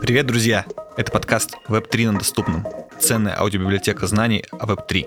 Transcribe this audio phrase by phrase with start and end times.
[0.00, 0.64] Привет, друзья!
[0.96, 2.66] Это подкаст Web3 на доступном.
[2.98, 5.06] Ценная аудиобиблиотека знаний о Web3.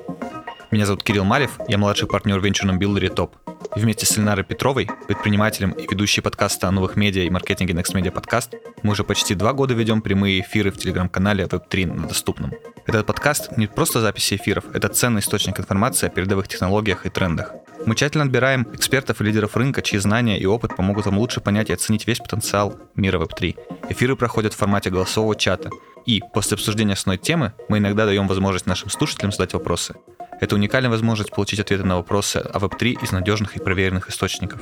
[0.71, 3.35] Меня зовут Кирилл Малев, я младший партнер в венчурном билдере ТОП.
[3.75, 7.93] И вместе с Ленарой Петровой, предпринимателем и ведущей подкаста о новых медиа и маркетинге Next
[7.93, 12.53] Media Podcast, мы уже почти два года ведем прямые эфиры в телеграм-канале Web3 на доступном.
[12.85, 17.53] Этот подкаст не просто записи эфиров, это ценный источник информации о передовых технологиях и трендах.
[17.85, 21.69] Мы тщательно отбираем экспертов и лидеров рынка, чьи знания и опыт помогут вам лучше понять
[21.69, 23.57] и оценить весь потенциал мира Web3.
[23.89, 25.69] Эфиры проходят в формате голосового чата.
[26.05, 29.95] И после обсуждения основной темы мы иногда даем возможность нашим слушателям задать вопросы.
[30.39, 34.61] Это уникальная возможность получить ответы на вопросы о Web3 из надежных и проверенных источников.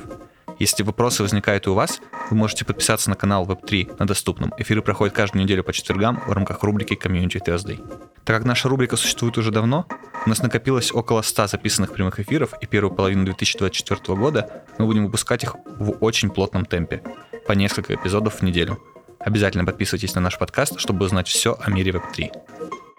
[0.60, 4.52] Если вопросы возникают и у вас, вы можете подписаться на канал Web3 на доступном.
[4.58, 7.78] Эфиры проходят каждую неделю по четвергам в рамках рубрики Community Thursday.
[8.24, 9.86] Так как наша рубрика существует уже давно,
[10.26, 15.06] у нас накопилось около 100 записанных прямых эфиров, и первую половину 2024 года мы будем
[15.06, 17.02] выпускать их в очень плотном темпе,
[17.46, 18.78] по несколько эпизодов в неделю.
[19.18, 22.89] Обязательно подписывайтесь на наш подкаст, чтобы узнать все о мире Web3.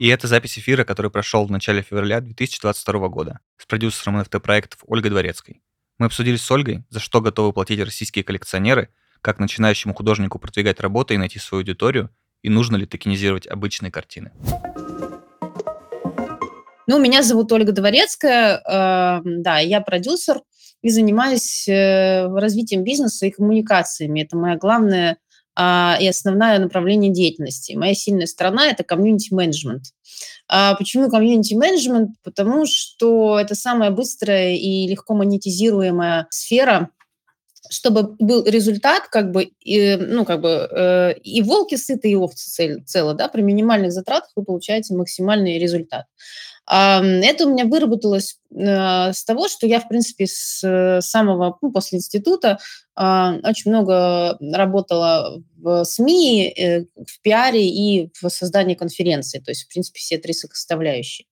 [0.00, 5.10] И это запись эфира, который прошел в начале февраля 2022 года с продюсером NFT-проектов Ольгой
[5.10, 5.60] Дворецкой.
[5.98, 8.88] Мы обсудили с Ольгой, за что готовы платить российские коллекционеры,
[9.20, 12.08] как начинающему художнику продвигать работы и найти свою аудиторию,
[12.40, 14.32] и нужно ли токенизировать обычные картины.
[16.86, 20.40] Ну, меня зовут Ольга Дворецкая, э, да, я продюсер
[20.80, 24.22] и занимаюсь э, развитием бизнеса и коммуникациями.
[24.22, 25.18] Это моя главная
[25.62, 27.74] а, и основное направление деятельности.
[27.74, 29.92] Моя сильная сторона– это комьюнити-менеджмент.
[30.48, 32.12] А почему комьюнити-менеджмент?
[32.22, 36.88] Потому что это самая быстрая и легко монетизируемая сфера
[37.72, 42.82] чтобы был результат, как бы, и, ну, как бы, э, и волки сыты, и овцы
[42.84, 46.06] цело, да, при минимальных затратах вы получаете максимальный результат.
[46.66, 51.72] Это у меня выработалось э, с того, что я, в принципе, с э, самого, ну,
[51.72, 52.58] после института
[52.94, 59.64] а, очень много работала в СМИ, э, в пиаре и в создании конференции, то есть,
[59.64, 61.26] в принципе, все три составляющие.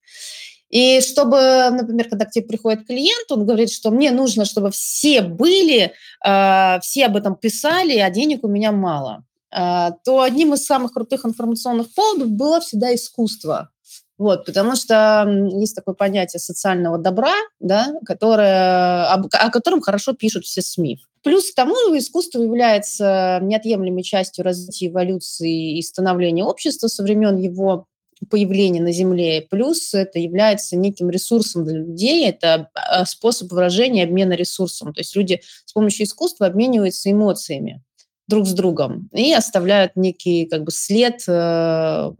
[0.69, 1.37] И чтобы,
[1.71, 6.79] например, когда к тебе приходит клиент, он говорит, что мне нужно, чтобы все были, а,
[6.81, 11.25] все об этом писали, а денег у меня мало, а, то одним из самых крутых
[11.25, 13.71] информационных поводов было всегда искусство.
[14.19, 20.43] Вот, потому что есть такое понятие социального добра, да, которое, об, о котором хорошо пишут
[20.43, 20.99] все СМИ.
[21.23, 27.85] Плюс к тому искусство является неотъемлемой частью развития эволюции и становления общества со времен его
[28.29, 29.47] появления на Земле.
[29.49, 34.93] Плюс это является неким ресурсом для людей, это а, способ выражения обмена ресурсом.
[34.93, 37.81] То есть люди с помощью искусства обмениваются эмоциями
[38.29, 42.11] друг с другом и оставляют некий как бы след э,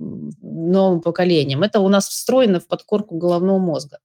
[0.42, 1.64] новым поколениям.
[1.64, 4.00] Это у нас встроено в подкорку головного мозга.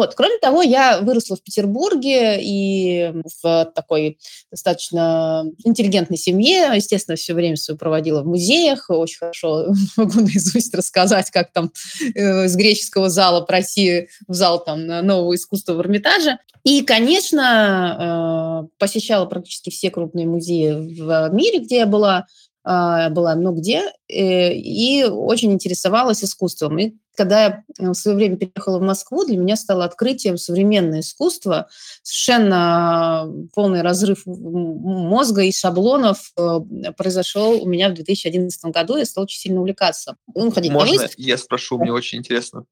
[0.00, 0.14] Вот.
[0.14, 3.12] Кроме того, я выросла в Петербурге и
[3.42, 4.18] в такой
[4.50, 6.70] достаточно интеллигентной семье.
[6.74, 8.86] Естественно, все время свое проводила в музеях.
[8.88, 9.66] Очень хорошо
[9.98, 11.70] могу наизусть рассказать, как там
[12.14, 16.38] э, с греческого зала пройти в зал там, нового искусства в Эрмитаже.
[16.64, 22.24] И, конечно, э, посещала практически все крупные музеи в мире, где я была
[22.62, 26.78] а, была много где, э, и очень интересовалась искусством.
[26.78, 31.00] И когда я э, в свое время переехала в Москву, для меня стало открытием современное
[31.00, 31.68] искусство,
[32.02, 36.60] совершенно полный разрыв мозга и шаблонов э,
[36.96, 40.16] произошел у меня в 2011 году, я стала очень сильно увлекаться.
[40.34, 42.64] Ну, Можно я спрошу, мне очень интересно.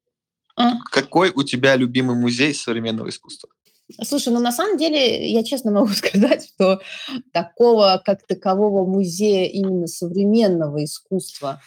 [0.57, 0.79] А?
[0.91, 3.51] Какой у тебя любимый музей современного искусства?
[4.03, 6.81] Слушай, ну на самом деле я честно могу сказать, что
[7.33, 11.61] такого как такового музея именно современного искусства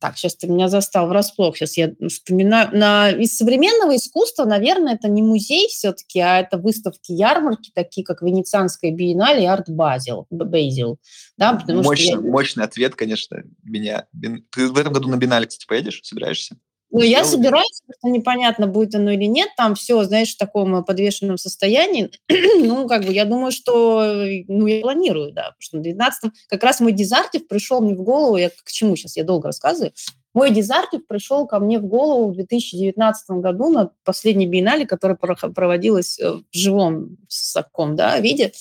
[0.00, 1.56] так, сейчас ты меня застал врасплох.
[1.56, 2.70] Сейчас я вспоминаю.
[2.72, 8.22] На, из современного искусства, наверное, это не музей все-таки, а это выставки, ярмарки, такие как
[8.22, 10.26] Венецианская биеннале и Арт Базил.
[10.30, 10.98] Базил.
[11.36, 12.30] Да, потому Мощный, что я...
[12.30, 14.06] мощный ответ, конечно, меня.
[14.52, 16.00] Ты в этом году на биеннале, кстати, поедешь?
[16.04, 16.56] Собираешься?
[16.90, 19.48] Ну, я собираюсь, просто непонятно, будет оно или нет.
[19.56, 22.10] Там все, знаешь, в таком подвешенном состоянии.
[22.28, 25.42] ну, как бы, я думаю, что, ну, я планирую, да.
[25.42, 28.96] Потому что на 19 как раз мой дизартив пришел мне в голову, я к чему
[28.96, 29.92] сейчас, я долго рассказываю.
[30.34, 36.18] Мой дизартив пришел ко мне в голову в 2019 году на последней биеннале, которая проводилась
[36.20, 37.16] э, в живом
[37.54, 38.52] таком да, виде.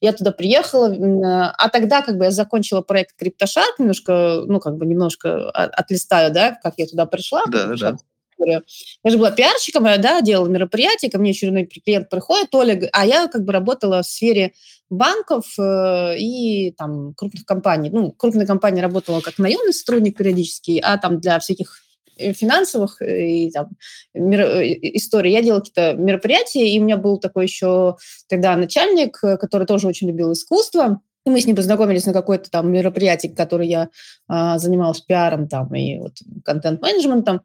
[0.00, 4.86] Я туда приехала, а тогда как бы я закончила проект CryptoShark, немножко, ну, как бы
[4.86, 7.44] немножко отлистаю, да, как я туда пришла.
[7.46, 7.96] Да, да.
[8.36, 8.62] Историю.
[9.04, 13.06] Я же была пиарщиком, я, да, делала мероприятия, ко мне очередной клиент приходит, Оля, а
[13.06, 14.52] я как бы работала в сфере
[14.90, 17.90] банков э, и там крупных компаний.
[17.90, 21.80] Ну, крупная компания работала как наемный сотрудник периодически, а там для всяких
[22.18, 23.70] э, финансовых э, и там
[24.14, 25.32] мир, э, историй.
[25.32, 27.96] Я делала какие-то мероприятия, и у меня был такой еще
[28.28, 31.00] тогда начальник, который тоже очень любил искусство.
[31.26, 33.88] И мы с ним познакомились на какое-то там мероприятие, которое я
[34.28, 36.12] а, занималась пиаром там и вот
[36.44, 37.40] контент-менеджментом.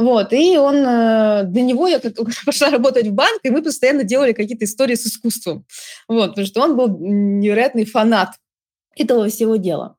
[0.00, 2.14] Вот, и он, э, для него я как
[2.46, 5.66] пошла работать в банк, и мы постоянно делали какие-то истории с искусством.
[6.08, 8.30] Вот, потому что он был невероятный фанат
[8.96, 9.96] этого всего дела.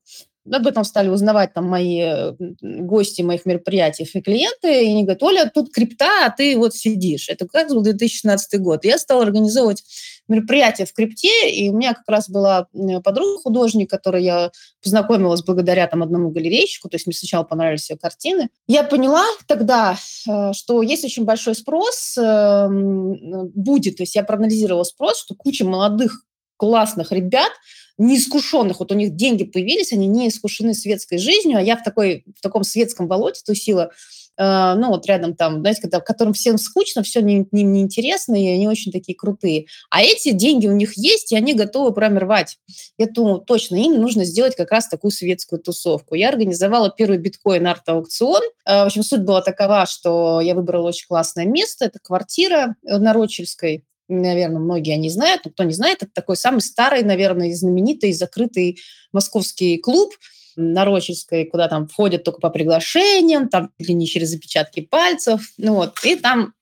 [0.50, 5.22] Об этом стали узнавать там мои э, гости моих мероприятий и клиенты, и они говорят,
[5.22, 7.30] Оля, тут крипта, а ты вот сидишь.
[7.30, 8.84] Это как был 2016 год.
[8.84, 9.84] Я стала организовывать
[10.28, 12.68] мероприятие в крипте, и у меня как раз была
[13.04, 14.52] подруга художник, которой я
[14.82, 18.50] познакомилась благодаря там одному галерейщику, то есть мне сначала понравились ее картины.
[18.68, 19.98] Я поняла тогда,
[20.28, 25.66] э, что есть очень большой спрос, эм, будет, то есть я проанализировала спрос, что куча
[25.66, 26.26] молодых
[26.62, 27.52] классных ребят,
[27.98, 32.24] неискушенных, вот у них деньги появились, они не искушены светской жизнью, а я в, такой,
[32.38, 33.92] в таком светском болоте тусила,
[34.38, 38.48] э, ну, вот рядом там, знаете, когда, которым всем скучно, все не, им неинтересно, и
[38.48, 39.66] они очень такие крутые.
[39.90, 42.58] А эти деньги у них есть, и они готовы прям рвать.
[42.98, 46.16] Я думаю, точно, им нужно сделать как раз такую светскую тусовку.
[46.16, 48.42] Я организовала первый биткоин-арт-аукцион.
[48.66, 53.14] Э, в общем, суть была такова, что я выбрала очень классное место, это квартира на
[53.14, 58.14] Рочельской, наверное, многие они знают, но кто не знает, это такой самый старый, наверное, знаменитый
[58.14, 58.80] закрытый
[59.12, 60.14] московский клуб
[60.56, 65.76] на Рочельской, куда там входят только по приглашениям, там или не через запечатки пальцев, ну
[65.76, 66.54] вот, и там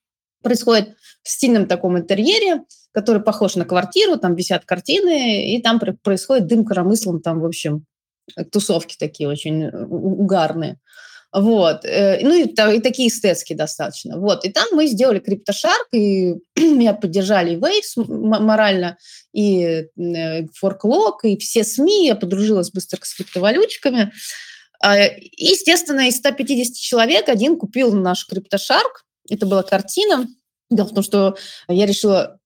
[0.41, 6.47] происходит в стильном таком интерьере, который похож на квартиру, там висят картины, и там происходит
[6.47, 7.85] дым коромыслом, там, в общем,
[8.51, 10.79] тусовки такие очень угарные.
[11.31, 11.85] Вот.
[11.85, 14.17] Э, ну и, и такие эстетские достаточно.
[14.19, 14.45] Вот.
[14.45, 18.97] И там мы сделали криптошарк, и меня поддержали и Waves морально,
[19.33, 19.85] и
[20.55, 22.07] Форклок, и все СМИ.
[22.07, 24.11] Я подружилась быстро с криптовалютчиками.
[24.81, 29.05] А, естественно, из 150 человек один купил наш криптошарк.
[29.29, 30.27] Это была картина.
[30.71, 31.35] Дело в том, что
[31.67, 32.39] я решила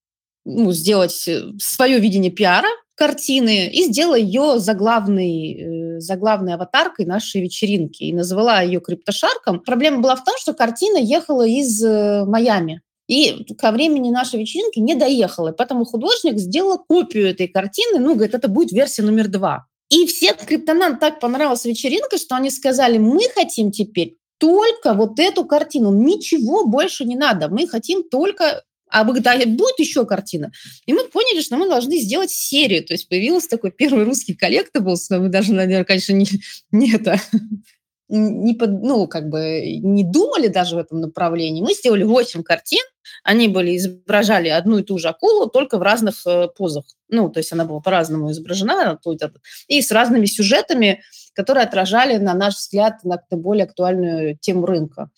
[0.46, 7.42] ну, сделать э, свое видение пиара картины и сделала ее заглавной, э, заглавной аватаркой нашей
[7.42, 9.60] вечеринки и назвала ее криптошарком.
[9.60, 12.82] Проблема была в том, что картина ехала из э, Майами.
[13.08, 15.52] И ко времени нашей вечеринки не доехала.
[15.52, 18.00] Поэтому художник сделал копию этой картины.
[18.00, 19.68] Ну, говорит, это будет версия номер два.
[19.90, 25.46] И всем криптонам так понравилась вечеринка, что они сказали, мы хотим теперь только вот эту
[25.46, 27.48] картину, ничего больше не надо.
[27.50, 28.64] Мы хотим только
[28.94, 30.52] а будет еще картина.
[30.86, 32.86] И мы поняли, что мы должны сделать серию.
[32.86, 36.28] То есть появился такой первый русский collectibles, но мы даже, наверное, конечно, не,
[36.72, 37.20] не это
[38.10, 41.64] не, под, ну, как бы не думали даже в этом направлении.
[41.64, 42.84] Мы сделали 8 картин,
[43.24, 46.86] они были, изображали одну и ту же акулу, только в разных э, позах.
[47.10, 49.00] Ну, то есть она была по-разному изображена,
[49.68, 51.02] и с разными сюжетами,
[51.34, 55.10] которые отражали, на наш взгляд, на более актуальную тему рынка.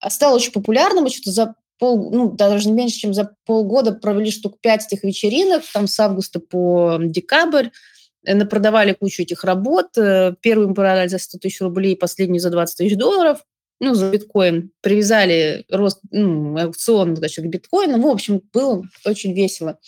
[0.00, 4.30] А стало очень популярным, что-то за пол, ну, даже не меньше, чем за полгода провели
[4.30, 7.68] штук пять этих вечеринок, там с августа по декабрь,
[8.26, 9.96] э, продавали кучу этих работ.
[9.96, 13.44] Э, первую мы продали за 100 тысяч рублей, последнюю за 20 тысяч долларов,
[13.80, 14.70] ну, за биткоин.
[14.80, 18.00] Привязали рост, ну, аукцион значит, к биткоину.
[18.00, 19.78] В общем, было очень весело.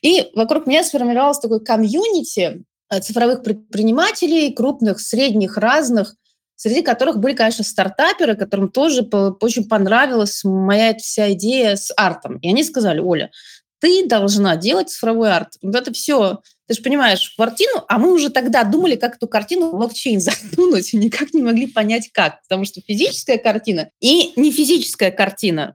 [0.00, 6.14] И вокруг меня сформировалось такое комьюнити э, цифровых предпринимателей, крупных, средних, разных,
[6.62, 9.02] среди которых были, конечно, стартаперы, которым тоже
[9.40, 12.38] очень понравилась моя вся идея с артом.
[12.38, 13.32] И они сказали, Оля,
[13.80, 15.54] ты должна делать цифровой арт.
[15.60, 16.38] Вот это все,
[16.68, 20.94] ты же понимаешь, картину, а мы уже тогда думали, как эту картину в блокчейн засунуть,
[20.94, 22.40] и никак не могли понять, как.
[22.42, 25.74] Потому что физическая картина и не физическая картина,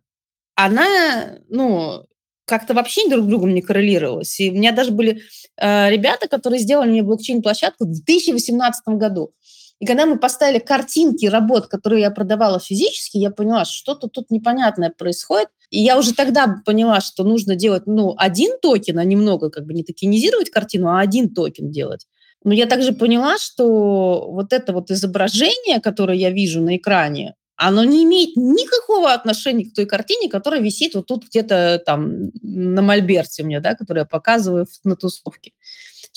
[0.55, 2.05] она, ну,
[2.45, 4.39] как-то вообще друг с другом не коррелировалась.
[4.39, 5.21] И у меня даже были
[5.57, 9.33] э, ребята, которые сделали мне блокчейн-площадку в 2018 году.
[9.79, 14.31] И когда мы поставили картинки работ, которые я продавала физически, я поняла, что что-то тут
[14.31, 15.49] непонятное происходит.
[15.69, 19.73] И я уже тогда поняла, что нужно делать, ну, один токен, а немного как бы
[19.73, 22.07] не токенизировать картину, а один токен делать.
[22.43, 27.83] Но я также поняла, что вот это вот изображение, которое я вижу на экране, оно
[27.83, 33.43] не имеет никакого отношения к той картине, которая висит вот тут где-то там на мольберте
[33.43, 35.53] у меня, да, которую я показываю на тусовке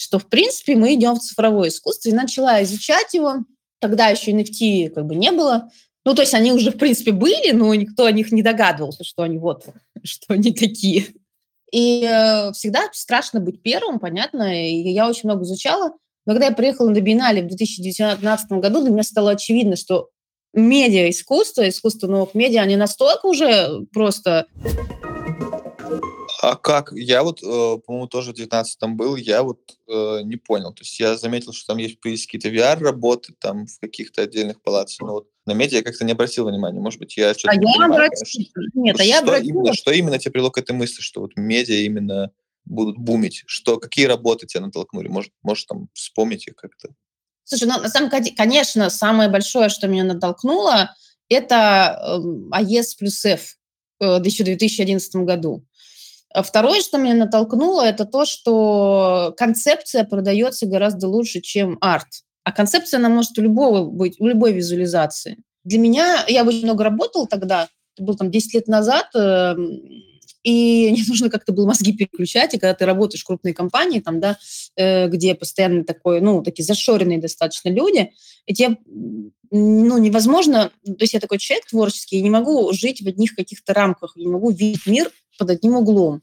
[0.00, 3.44] что, в принципе, мы идем в цифровое искусство, и начала изучать его.
[3.80, 5.70] Тогда еще NFT как бы не было.
[6.04, 9.22] Ну, то есть они уже, в принципе, были, но никто о них не догадывался, что
[9.22, 9.66] они вот,
[10.02, 11.08] что они такие.
[11.72, 15.92] И э, всегда страшно быть первым, понятно, и я очень много изучала.
[16.26, 20.08] Но когда я приехала на Биеннале в 2019 году, для меня стало очевидно, что
[20.52, 24.46] медиа-искусство, искусство новых медиа, они настолько уже просто
[26.42, 26.92] а как?
[26.92, 30.72] Я вот, э, по-моему, тоже в 19-м был, я вот э, не понял.
[30.72, 35.12] То есть я заметил, что там есть какие-то VR-работы там в каких-то отдельных палацах, но
[35.12, 36.80] вот на медиа я как-то не обратил внимания.
[36.80, 38.46] Может быть, я что-то а не я понимаю, обратил.
[38.74, 39.50] Нет, вот а я что обратила.
[39.50, 42.30] Именно, что именно тебя привело к этой мысли, что вот медиа именно
[42.64, 43.42] будут бумить?
[43.46, 45.08] Что, какие работы тебя натолкнули?
[45.08, 46.88] Может, может там вспомнить их как-то?
[47.44, 50.94] Слушай, ну, на самом деле, конечно, самое большое, что меня натолкнуло,
[51.28, 52.20] это э,
[52.52, 53.56] АЕС плюс F
[54.00, 55.66] э, еще в 2011 году.
[56.32, 62.06] А второе, что меня натолкнуло, это то, что концепция продается гораздо лучше, чем арт.
[62.44, 65.38] А концепция, она может у любого быть, у любой визуализации.
[65.64, 69.82] Для меня, я очень много работала тогда, это было там 10 лет назад, эм,
[70.44, 74.20] и не нужно как-то было мозги переключать, и когда ты работаешь в крупной компании, там,
[74.20, 74.38] да,
[74.76, 78.12] э, где постоянно такой, ну, такие зашоренные достаточно люди,
[78.46, 78.78] и тебе,
[79.50, 83.74] ну, невозможно, то есть я такой человек творческий, я не могу жить в одних каких-то
[83.74, 85.10] рамках, не могу видеть мир
[85.40, 86.22] под одним углом.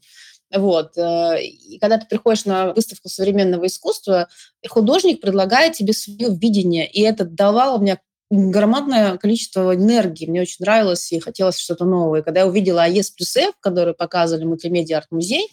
[0.54, 0.96] Вот.
[0.96, 4.28] Э, и когда ты приходишь на выставку современного искусства,
[4.66, 7.98] художник предлагает тебе свое видение, и это давало мне
[8.30, 10.26] громадное количество энергии.
[10.26, 12.22] Мне очень нравилось и хотелось что-то новое.
[12.22, 15.48] Когда я увидела АЕС плюс F, который показывали мультимедиа арт-музей,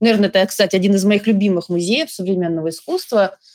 [0.00, 3.36] наверное, это, кстати, один из моих любимых музеев современного искусства–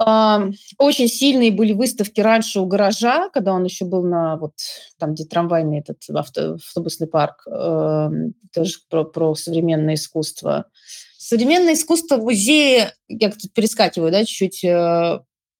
[0.00, 4.54] очень сильные были выставки раньше у гаража, когда он еще был на вот
[4.98, 8.10] там, где трамвайный этот авто, автобусный парк, э,
[8.54, 10.66] тоже про, про современное искусство.
[11.18, 14.64] Современное искусство в музее, я тут перескакиваю, да, чуть-чуть,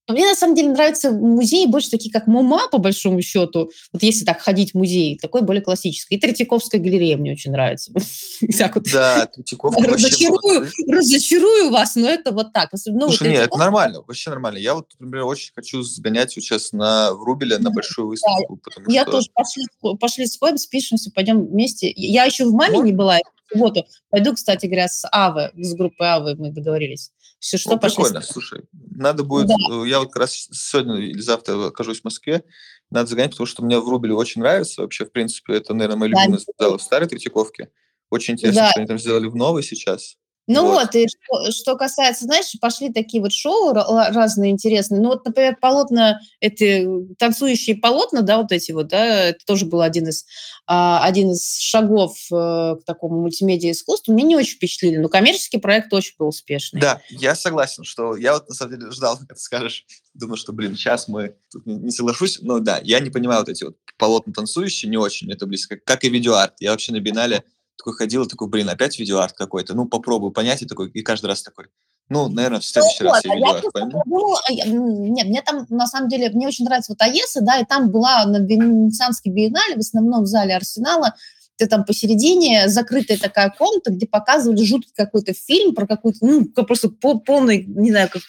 [0.08, 3.70] мне на самом деле нравятся музеи больше такие, как МОМА, по большому счету.
[3.92, 6.16] Вот если так ходить в музей, такой более классический.
[6.16, 7.92] И Третьяковская галерея мне очень нравится.
[8.58, 8.84] так вот.
[8.92, 12.72] Да, Третьяковка разочарую, разочарую вас, но это вот так.
[12.72, 14.58] Особенно, Слушай, вот нет, это нормально, вообще нормально.
[14.58, 18.60] Я вот, например, очень хочу сгонять сейчас на, в Рубеле на большую выставку.
[18.64, 19.12] Да, я что...
[19.12, 19.64] тоже пошли,
[20.00, 21.92] пошли сходим, спишемся, пойдем вместе.
[21.94, 23.18] Я еще в маме ну, не была,
[23.50, 23.86] субботу.
[24.10, 27.12] Пойду, кстати говоря, с Авы, с группой Авы мы договорились.
[27.38, 27.96] Все, что ну, пошли.
[27.96, 28.64] Прикольно, слушай.
[28.72, 29.54] Надо будет, да.
[29.70, 32.42] Э, я вот как раз сегодня или завтра окажусь в Москве,
[32.90, 34.82] надо загонять, потому что мне в Рубле очень нравится.
[34.82, 36.22] Вообще, в принципе, это, наверное, мои да.
[36.22, 37.70] любимые залы в старой Третьяковке.
[38.10, 38.70] Очень интересно, да.
[38.70, 40.16] что они там сделали в новой сейчас.
[40.48, 45.00] Ну вот, вот и что, что касается, знаешь, пошли такие вот шоу разные интересные.
[45.00, 46.88] Ну вот, например, полотна, эти
[47.18, 50.24] танцующие полотна, да, вот эти вот, да, это тоже был один из,
[50.66, 54.14] а, один из шагов э, к такому мультимедиа искусству.
[54.14, 56.80] Меня не очень впечатлили, но коммерческий проект очень был успешный.
[56.80, 60.52] Да, я согласен, что я вот на самом деле ждал, как ты скажешь, думаю, что,
[60.52, 64.32] блин, сейчас мы тут не соглашусь, но да, я не понимаю вот эти вот полотна
[64.32, 66.54] танцующие, не очень это близко, как и видеоарт.
[66.60, 67.44] Я вообще на бинале
[67.78, 71.42] такой ходил, такой, блин, опять видеоарт какой-то, ну, попробую понять, и такой, и каждый раз
[71.42, 71.66] такой,
[72.08, 74.02] ну, наверное, в следующий ну, раз я видеоарт пойму.
[74.04, 77.90] Подумала, нет, мне там, на самом деле, мне очень нравится вот АЕСа, да, и там
[77.90, 81.14] была на Венецианской биеннале, в основном в зале Арсенала,
[81.58, 86.88] ты там посередине закрытая такая комната, где показывали жуткий какой-то фильм про какую-то, ну, просто
[86.88, 88.22] полный, не знаю, как,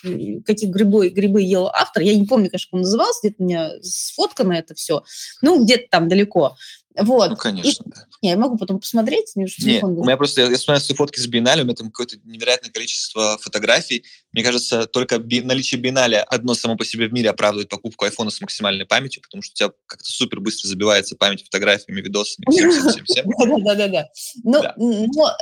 [0.45, 3.71] какие грибы, грибы ел автор, я не помню, конечно, как он назывался, где-то у меня
[3.81, 5.03] сфоткано это все,
[5.41, 6.55] ну, где-то там далеко.
[6.97, 7.29] Вот.
[7.29, 8.05] Ну, конечно, и, да.
[8.21, 9.31] Не, я могу потом посмотреть.
[9.35, 11.91] Мне не, у меня просто, я, я смотрю свои фотки с биеннале, у меня там
[11.91, 14.03] какое-то невероятное количество фотографий.
[14.31, 18.31] Мне кажется, только би, наличие биеннале одно само по себе в мире оправдывает покупку айфона
[18.31, 22.45] с максимальной памятью, потому что у тебя как-то супер быстро забивается память фотографиями, видосами.
[23.63, 24.07] Да-да-да.
[24.43, 24.61] Ну,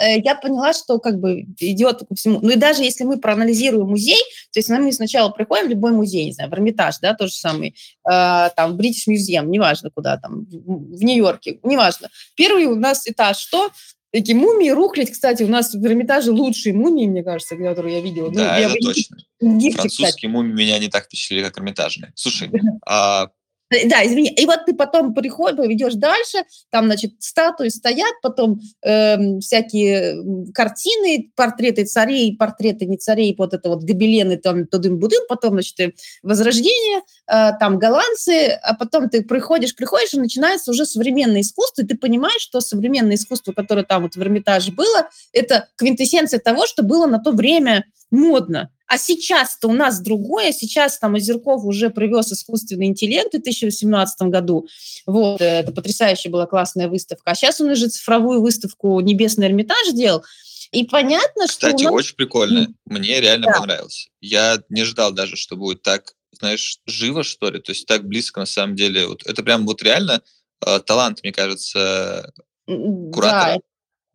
[0.01, 2.39] э, я поняла, что как бы идет ко всему.
[2.41, 4.19] Ну, и даже если мы проанализируем музей,
[4.51, 7.33] то есть мы сначала приходим в любой музей, не знаю, в Эрмитаж, да, то же
[7.33, 11.03] самое, э, там, в British Museum, неважно куда там, в
[11.45, 12.09] Нью-Йорке, неважно.
[12.35, 13.71] Первый у нас этаж что?
[14.11, 18.29] Такие мумии, рухлядь, кстати, у нас в Эрмитаже лучшие мумии, мне кажется, которые я видела.
[18.29, 19.17] Ну, да, ну, это я точно.
[19.41, 20.25] Гифте, Французские кстати.
[20.27, 22.13] мумии меня не так впечатлили, как эрмитажные.
[22.15, 22.49] Слушай,
[22.87, 23.27] а
[23.69, 24.29] да, извини.
[24.29, 31.31] И вот ты потом приходишь, идешь дальше, там, значит, статуи стоят, потом э, всякие картины,
[31.35, 35.91] портреты царей, портреты не царей, вот это вот гобелены, там, тудым-будым, потом, значит, э,
[36.23, 41.85] Возрождение, э, там, голландцы, а потом ты приходишь, приходишь, и начинается уже современное искусство, и
[41.85, 46.83] ты понимаешь, что современное искусство, которое там вот в Эрмитаже было, это квинтэссенция того, что
[46.83, 48.71] было на то время модно.
[48.87, 50.53] А сейчас-то у нас другое.
[50.53, 54.67] Сейчас там Озерков уже привез искусственный интеллект в 2018 году.
[55.05, 57.31] Вот, это потрясающая была классная выставка.
[57.31, 60.23] А сейчас он уже цифровую выставку «Небесный Эрмитаж» делал.
[60.71, 61.67] И понятно, Кстати, что...
[61.67, 61.93] Кстати, нас...
[61.93, 62.67] очень прикольно.
[62.85, 63.59] Мне реально да.
[63.59, 64.09] понравилось.
[64.21, 67.59] Я не ждал даже, что будет так, знаешь, живо, что ли.
[67.59, 69.07] То есть так близко, на самом деле.
[69.07, 70.21] Вот это прям вот реально
[70.65, 72.31] э, талант, мне кажется,
[72.65, 73.55] куратора.
[73.55, 73.59] Да,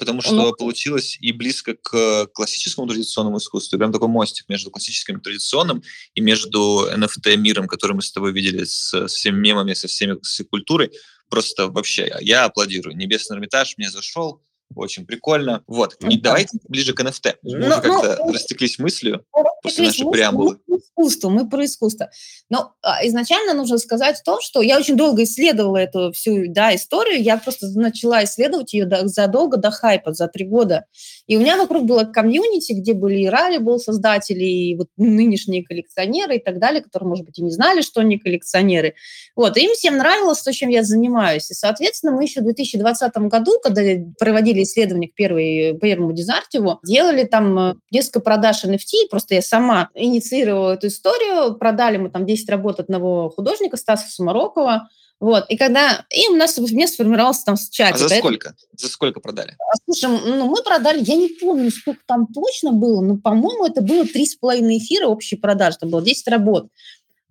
[0.02, 4.68] потому что ну, получилось и близко к классическому традиционному искусству, и прям такой мостик между
[4.73, 5.85] классическим и традиционным,
[6.16, 10.42] и между NFT-миром, который мы с тобой видели с, со всеми мемами, со всеми с
[10.42, 10.90] культурой.
[11.30, 12.97] Просто вообще я аплодирую.
[12.97, 14.42] Небесный Эрмитаж мне зашел,
[14.76, 15.62] очень прикольно.
[15.66, 17.36] Вот, и давайте ближе к NFT.
[17.42, 19.24] Мы ну, уже как-то ну, растеклись мыслью
[19.62, 20.58] после нашей преамбулы.
[20.66, 22.10] Мы про искусство, мы про искусство.
[22.50, 27.22] Но а, изначально нужно сказать то, что я очень долго исследовала эту всю да, историю,
[27.22, 30.86] я просто начала исследовать ее до, задолго до хайпа, за три года.
[31.26, 35.64] И у меня вокруг было комьюнити, где были и Рали был создатели, и вот нынешние
[35.64, 38.94] коллекционеры и так далее, которые, может быть, и не знали, что они коллекционеры.
[39.36, 41.50] Вот, и им всем нравилось то, чем я занимаюсь.
[41.50, 43.82] И, соответственно, мы еще в 2020 году, когда
[44.18, 49.90] проводили исследование к первой, первому дезартиву, делали там э, несколько продаж NFT, просто я сама
[49.95, 54.88] инициировала эту историю, продали мы там 10 работ одного художника, Стаса Сумарокова,
[55.23, 55.45] вот.
[55.50, 56.04] И когда...
[56.11, 57.95] И у нас мне сформировался там чат.
[57.95, 58.49] А за сколько?
[58.49, 58.59] Это...
[58.76, 59.57] За сколько продали?
[59.57, 63.83] А, слушай, ну, мы продали, я не помню, сколько там точно было, но, по-моему, это
[63.83, 65.76] было 3,5 эфира общей продажи.
[65.78, 66.66] Там было 10 работ.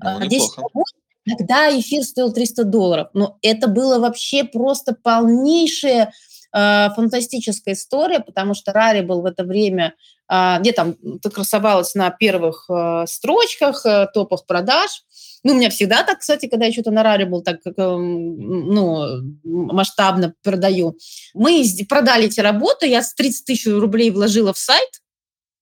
[0.01, 0.85] Ну, 10 а, работ.
[1.25, 3.09] Тогда эфир стоил 300 долларов.
[3.13, 6.13] Но это было вообще просто полнейшее
[6.53, 9.95] фантастическая история, потому что Рари был в это время,
[10.29, 15.03] э, где там ты красовалась на первых э, строчках, э, топах продаж.
[15.43, 19.23] Ну, у меня всегда так, кстати, когда я что-то на Раре был так, как, ну,
[19.43, 20.97] масштабно продаю.
[21.33, 25.01] Мы продали эти работы, я с 30 тысяч рублей вложила в сайт,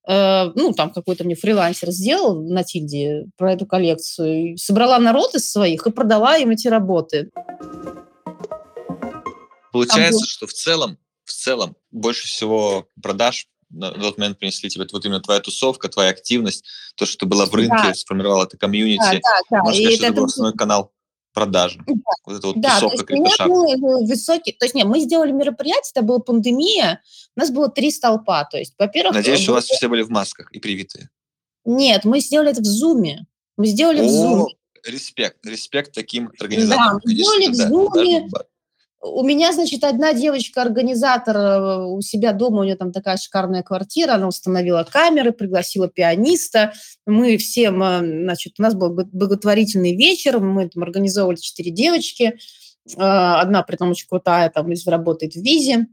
[0.09, 5.49] э, ну, там какой-то мне фрилансер сделал на Тильде про эту коллекцию, собрала народ из
[5.49, 7.29] своих и продала им эти работы.
[9.71, 15.05] Получается, что в целом, в целом больше всего продаж на тот момент принесли тебе вот
[15.05, 17.93] именно твоя тусовка, твоя активность, то, что ты была в рынке, да.
[17.93, 18.99] сформировала это комьюнити.
[18.99, 19.63] Да, да, да.
[19.63, 20.91] Можно сказать, что это был основной канал
[21.33, 21.79] продажи.
[21.85, 21.93] Да.
[22.25, 23.45] Вот эта вот да, тусовка крепыша.
[23.47, 24.53] был высокий...
[24.53, 27.01] То есть нет, мы сделали мероприятие, это была пандемия,
[27.35, 28.45] у нас было три столпа.
[28.45, 29.13] То есть, во-первых...
[29.13, 29.53] Надеюсь, было...
[29.53, 31.09] у вас все были в масках и привитые.
[31.65, 33.27] Нет, мы сделали это в Зуме.
[33.57, 34.55] Мы сделали О, в Зуме.
[34.85, 36.97] Респект, респект таким организаторам.
[36.97, 38.29] Да, мы сделали в Зуме.
[39.01, 44.15] У меня, значит, одна девочка-организатор э, у себя дома, у нее там такая шикарная квартира,
[44.15, 46.73] она установила камеры, пригласила пианиста.
[47.05, 52.37] Мы всем, э, значит, у нас был благотворительный вечер, мы там организовывали четыре девочки.
[52.97, 55.87] Э, одна, при том, очень крутая, там, работает в Визе.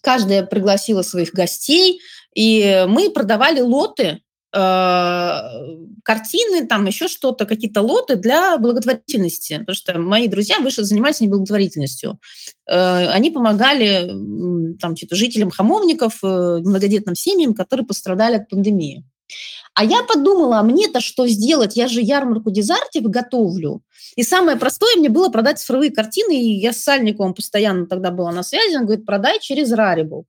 [0.00, 2.00] Каждая пригласила своих гостей,
[2.34, 4.22] и мы продавали лоты
[4.54, 9.58] картины, там еще что-то, какие-то лоты для благотворительности.
[9.58, 12.18] Потому что мои друзья вышли, занимались не благотворительностью.
[12.66, 14.08] Э, они помогали
[14.78, 19.04] там, жителям хамовников, э, многодетным семьям, которые пострадали от пандемии.
[19.74, 21.76] А я подумала, а мне-то что сделать?
[21.76, 23.82] Я же ярмарку Дезартив готовлю.
[24.14, 28.30] И самое простое мне было продать цифровые картины, и я с Сальниковым постоянно тогда была
[28.30, 30.24] на связи, он говорит, продай через Rarible.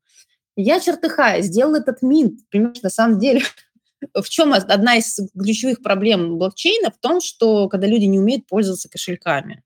[0.56, 2.40] Я чертыхаюсь, сделал этот минт.
[2.50, 3.44] Понимаешь, на самом деле
[4.14, 6.92] в чем одна из ключевых проблем блокчейна?
[6.92, 9.64] В том, что когда люди не умеют пользоваться кошельками.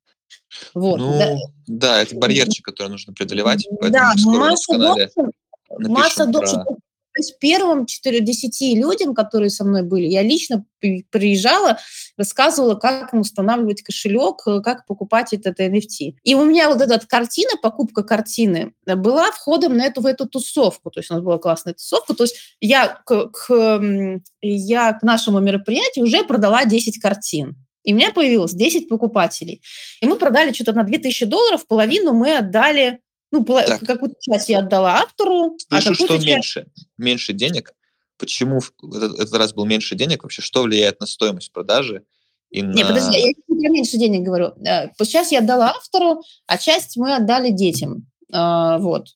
[0.73, 1.35] Вот, ну, да.
[1.67, 3.67] да, это барьерчик, который нужно преодолевать.
[3.81, 5.31] Да, масса допшен,
[5.69, 6.65] масса допшен.
[7.13, 11.79] То есть первым 4-10 людям, которые со мной были, я лично приезжала,
[12.17, 16.15] рассказывала, как устанавливать кошелек, э, как покупать этот NFT.
[16.23, 20.91] И у меня вот эта картина, покупка картины, была входом на эту, в эту тусовку.
[20.91, 22.13] То есть у нас была классная тусовка.
[22.13, 27.57] То есть я к, к, я к нашему мероприятию уже продала 10 картин.
[27.83, 29.61] И у меня появилось 10 покупателей.
[30.01, 32.99] И мы продали что-то на 2000 долларов, половину мы отдали
[33.31, 33.81] ну, так.
[33.81, 35.57] какую-то часть я отдала автору.
[35.69, 36.25] А Слышу, а что часть...
[36.25, 37.73] меньше, меньше денег.
[38.17, 40.23] Почему этот, этот раз был меньше денег?
[40.23, 42.03] Вообще, что влияет на стоимость продажи?
[42.49, 42.73] И на...
[42.73, 44.53] Не, подожди, я не меньше денег говорю.
[44.97, 48.07] Сейчас я отдала автору, а часть мы отдали детям.
[48.31, 49.09] А, вот.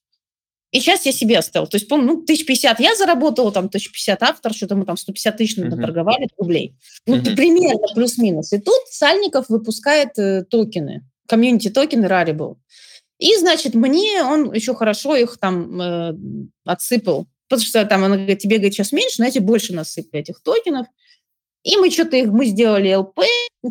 [0.71, 1.69] И сейчас я себе оставила.
[1.69, 5.58] То есть, помню, ну, 1050 я заработала, там, 1050 автор, что-то мы там 150 тысяч
[5.58, 5.65] uh-huh.
[5.65, 6.76] наторговали рублей.
[7.06, 7.36] Ну, uh-huh.
[7.36, 8.54] примерно плюс-минус.
[8.54, 12.56] И тут Сальников выпускает э, токены, комьюнити-токены Rarible.
[13.19, 16.13] И, значит, мне он еще хорошо их там э,
[16.65, 17.28] отсыпал.
[17.47, 20.88] Потому что там он говорит, тебе, говорит, сейчас меньше, знаете, больше насыпали этих токенов.
[21.63, 23.19] И мы что-то их, мы сделали ЛП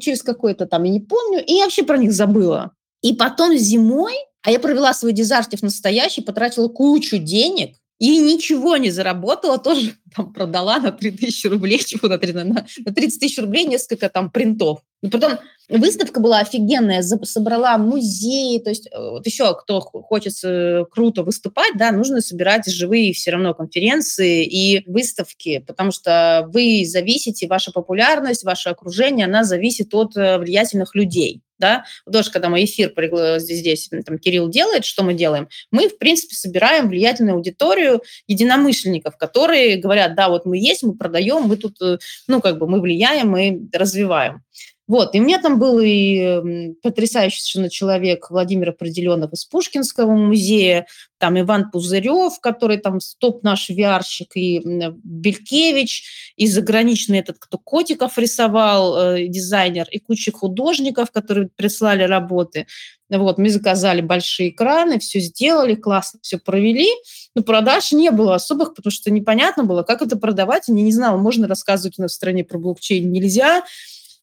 [0.00, 2.72] через какой-то там, я не помню, и я вообще про них забыла.
[3.02, 8.90] И потом зимой, а я провела свой дизартив настоящий, потратила кучу денег, и ничего не
[8.90, 13.64] заработала, тоже там продала на 3000 рублей, чего на, 3, на, на 30 тысяч рублей
[13.64, 14.80] несколько там принтов.
[15.02, 15.38] И потом
[15.68, 21.76] выставка была офигенная, собрала музеи, то есть э, вот еще кто хочет э, круто выступать,
[21.76, 28.44] да, нужно собирать живые все равно конференции и выставки, потому что вы зависите, ваша популярность,
[28.44, 31.42] ваше окружение, она зависит от э, влиятельных людей.
[31.58, 32.92] да, тоже когда мы эфир
[33.38, 35.48] здесь, там, Кирилл делает, что мы делаем?
[35.70, 41.42] Мы, в принципе, собираем влиятельную аудиторию единомышленников, которые говорят, да, вот мы есть, мы продаем,
[41.42, 41.78] мы тут,
[42.26, 44.42] ну, как бы мы влияем, мы развиваем.
[44.88, 50.86] Вот, и у меня там был и потрясающий совершенно человек Владимир Определенов из Пушкинского музея,
[51.18, 54.60] там Иван Пузырев, который там стоп наш виарщик, и
[55.04, 62.66] Белькевич, и заграничный этот, кто котиков рисовал, э, дизайнер, и куча художников, которые прислали работы.
[63.08, 66.88] Вот, мы заказали большие экраны, все сделали, классно все провели,
[67.36, 70.64] но продаж не было особых, потому что непонятно было, как это продавать.
[70.66, 73.62] Я не знала, можно рассказывать у нас в стране про блокчейн, нельзя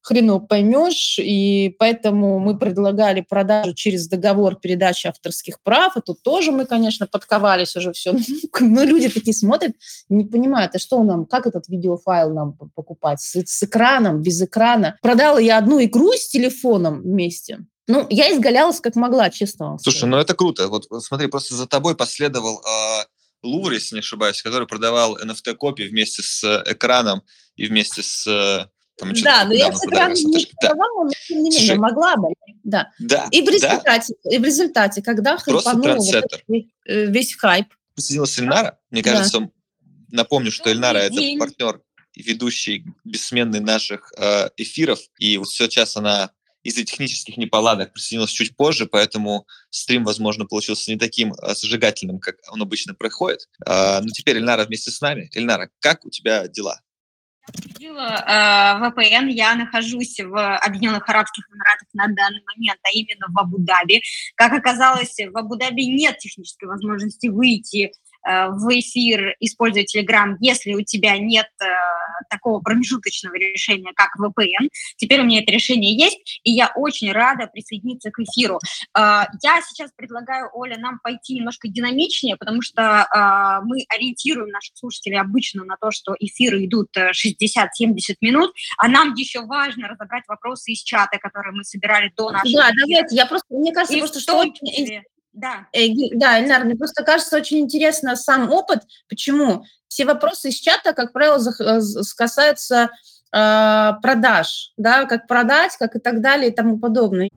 [0.02, 6.52] хреново поймешь, и поэтому мы предлагали продажу через договор передачи авторских прав, и тут тоже
[6.52, 8.14] мы, конечно, подковались уже все.
[8.60, 9.74] Но люди такие смотрят,
[10.10, 13.22] не понимают, а что нам, как этот видеофайл нам покупать?
[13.22, 14.98] С, с экраном, без экрана?
[15.02, 20.18] Продала я одну игру с телефоном вместе, ну, я изгалялась как могла, честно Слушай, ну
[20.18, 20.68] это круто.
[20.68, 23.06] Вот смотри, просто за тобой последовал э,
[23.42, 27.24] Лувр, если не ошибаюсь, который продавал NFT-копии вместе с экраном
[27.56, 32.16] и вместе с там да, но я экрана не продавала, но тем не менее могла
[32.18, 32.34] бы.
[32.64, 32.92] Да.
[33.00, 33.28] да.
[33.32, 34.36] И, в результате, да.
[34.36, 37.68] и в результате, когда хайпанул вот весь, э, весь хайп.
[37.96, 38.80] Присоединилась Эльнара.
[38.92, 39.50] Мне кажется, да.
[40.12, 41.82] напомню, что Эльнара– это партнер
[42.14, 45.00] и ведущий бессменный наших э, эфиров.
[45.18, 46.32] И вот сейчас она
[46.64, 52.36] из-за технических неполадок присоединилась чуть позже, поэтому стрим, возможно, получился не таким э, зажигательным, как
[52.52, 53.48] он обычно проходит.
[53.66, 55.30] Э, но теперь Эльнара вместе с нами.
[55.34, 56.82] Эльнара, как у тебя дела?
[57.82, 64.02] Э, VPN, я нахожусь в Объединенных Арабских Эмиратах на данный момент, а именно в Абу-Даби.
[64.36, 70.82] Как оказалось, в Абу-Даби нет технической возможности выйти Э, в эфир, используя Telegram, если у
[70.82, 71.66] тебя нет э,
[72.30, 74.70] такого промежуточного решения, как VPN.
[74.98, 78.60] Теперь у меня это решение есть, и я очень рада присоединиться к эфиру.
[78.98, 83.08] Э, я сейчас предлагаю, Оля, нам пойти немножко динамичнее, потому что
[83.64, 89.42] мы ориентируем наших слушателей обычно на то, что эфиры идут 60-70 минут, а нам еще
[89.42, 92.86] важно разобрать вопросы из чата, которые мы собирали до нашего Да, эфира.
[92.88, 94.44] давайте, я просто, мне кажется, и просто что...
[94.50, 95.68] Числе, да.
[95.74, 98.84] Э, да, Эльнар, мне просто кажется очень интересно сам опыт.
[99.08, 99.66] Почему?
[99.88, 101.80] Все вопросы из чата, как правило, э,
[102.16, 102.90] касаются
[103.32, 107.30] э, продаж, да, как продать, как и так далее и тому подобное.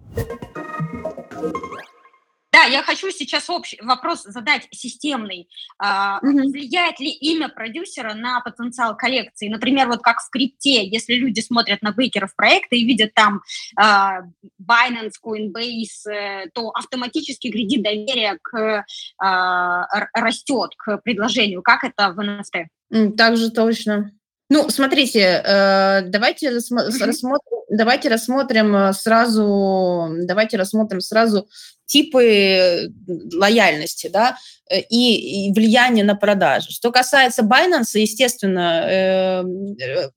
[2.53, 5.49] Да, я хочу сейчас общий вопрос задать системный.
[5.81, 6.51] Угу.
[6.51, 9.49] Влияет ли имя продюсера на потенциал коллекции?
[9.49, 13.41] Например, вот как в крипте, если люди смотрят на бейкеров проекта и видят там
[13.75, 14.21] а,
[14.61, 18.85] Binance, Coinbase, э, то автоматически кредит доверия к,
[19.19, 21.63] а, растет к предложению.
[21.63, 23.13] Как это в NFT?
[23.17, 24.13] Так же точно.
[24.53, 31.49] Ну, смотрите, э, давайте рассмотрим, давайте рассмотрим сразу, давайте рассмотрим сразу
[31.87, 32.93] типы
[33.33, 34.37] лояльности, да,
[34.69, 36.71] э, и, и влияние на продажи.
[36.71, 39.43] Что касается Binance, естественно, э,
[39.81, 40.11] э,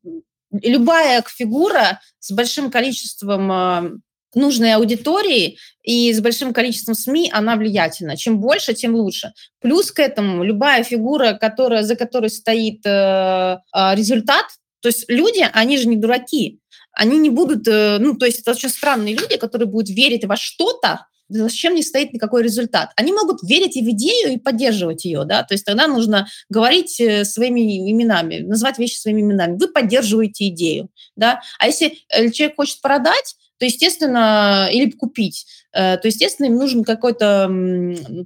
[0.51, 4.01] любая фигура с большим количеством
[4.35, 8.17] нужной аудитории и с большим количеством СМИ она влиятельна.
[8.17, 9.33] Чем больше, тем лучше.
[9.61, 14.45] Плюс к этому любая фигура, которая, за которой стоит э, э, результат,
[14.81, 16.59] то есть люди, они же не дураки,
[16.91, 20.37] они не будут, э, ну, то есть это очень странные люди, которые будут верить во
[20.37, 22.91] что-то, зачем не стоит никакой результат.
[22.95, 26.99] Они могут верить и в идею, и поддерживать ее, да, то есть тогда нужно говорить
[26.99, 29.57] э, своими именами, назвать вещи своими именами.
[29.57, 36.01] Вы поддерживаете идею, да, а если э, человек хочет продать, то, естественно, или купить, то,
[36.03, 37.49] естественно, им нужен какой-то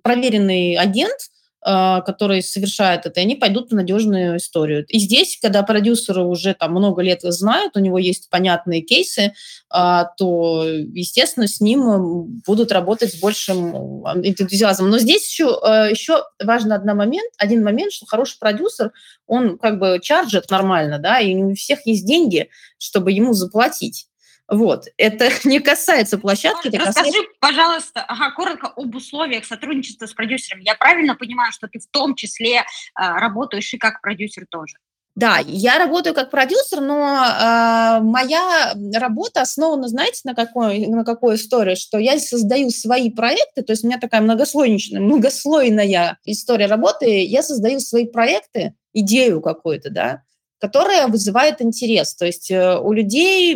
[0.03, 1.17] проверенный агент,
[1.61, 4.85] а, который совершает это, и они пойдут в надежную историю.
[4.87, 9.33] И здесь, когда продюсеры уже там много лет знают, у него есть понятные кейсы,
[9.69, 14.89] а, то, естественно, с ним будут работать с большим энтузиазмом.
[14.89, 15.59] Но здесь еще,
[15.91, 18.93] еще важно один момент, один момент, что хороший продюсер,
[19.27, 24.08] он как бы чарджит нормально, да, и у всех есть деньги, чтобы ему заплатить.
[24.49, 24.85] Вот.
[24.97, 26.67] Это не касается площадки.
[26.67, 27.31] Это Расскажи, касается...
[27.39, 30.61] пожалуйста, ага, коротко об условиях сотрудничества с продюсером.
[30.61, 32.63] Я правильно понимаю, что ты в том числе э,
[32.95, 34.75] работаешь и как продюсер тоже?
[35.15, 41.35] Да, я работаю как продюсер, но э, моя работа основана, знаете, на какой, на какой
[41.35, 47.25] истории, что я создаю свои проекты, то есть у меня такая многослойная, многослойная история работы,
[47.25, 50.21] я создаю свои проекты, идею какую-то, да,
[50.59, 52.15] которая вызывает интерес.
[52.15, 53.55] То есть э, у людей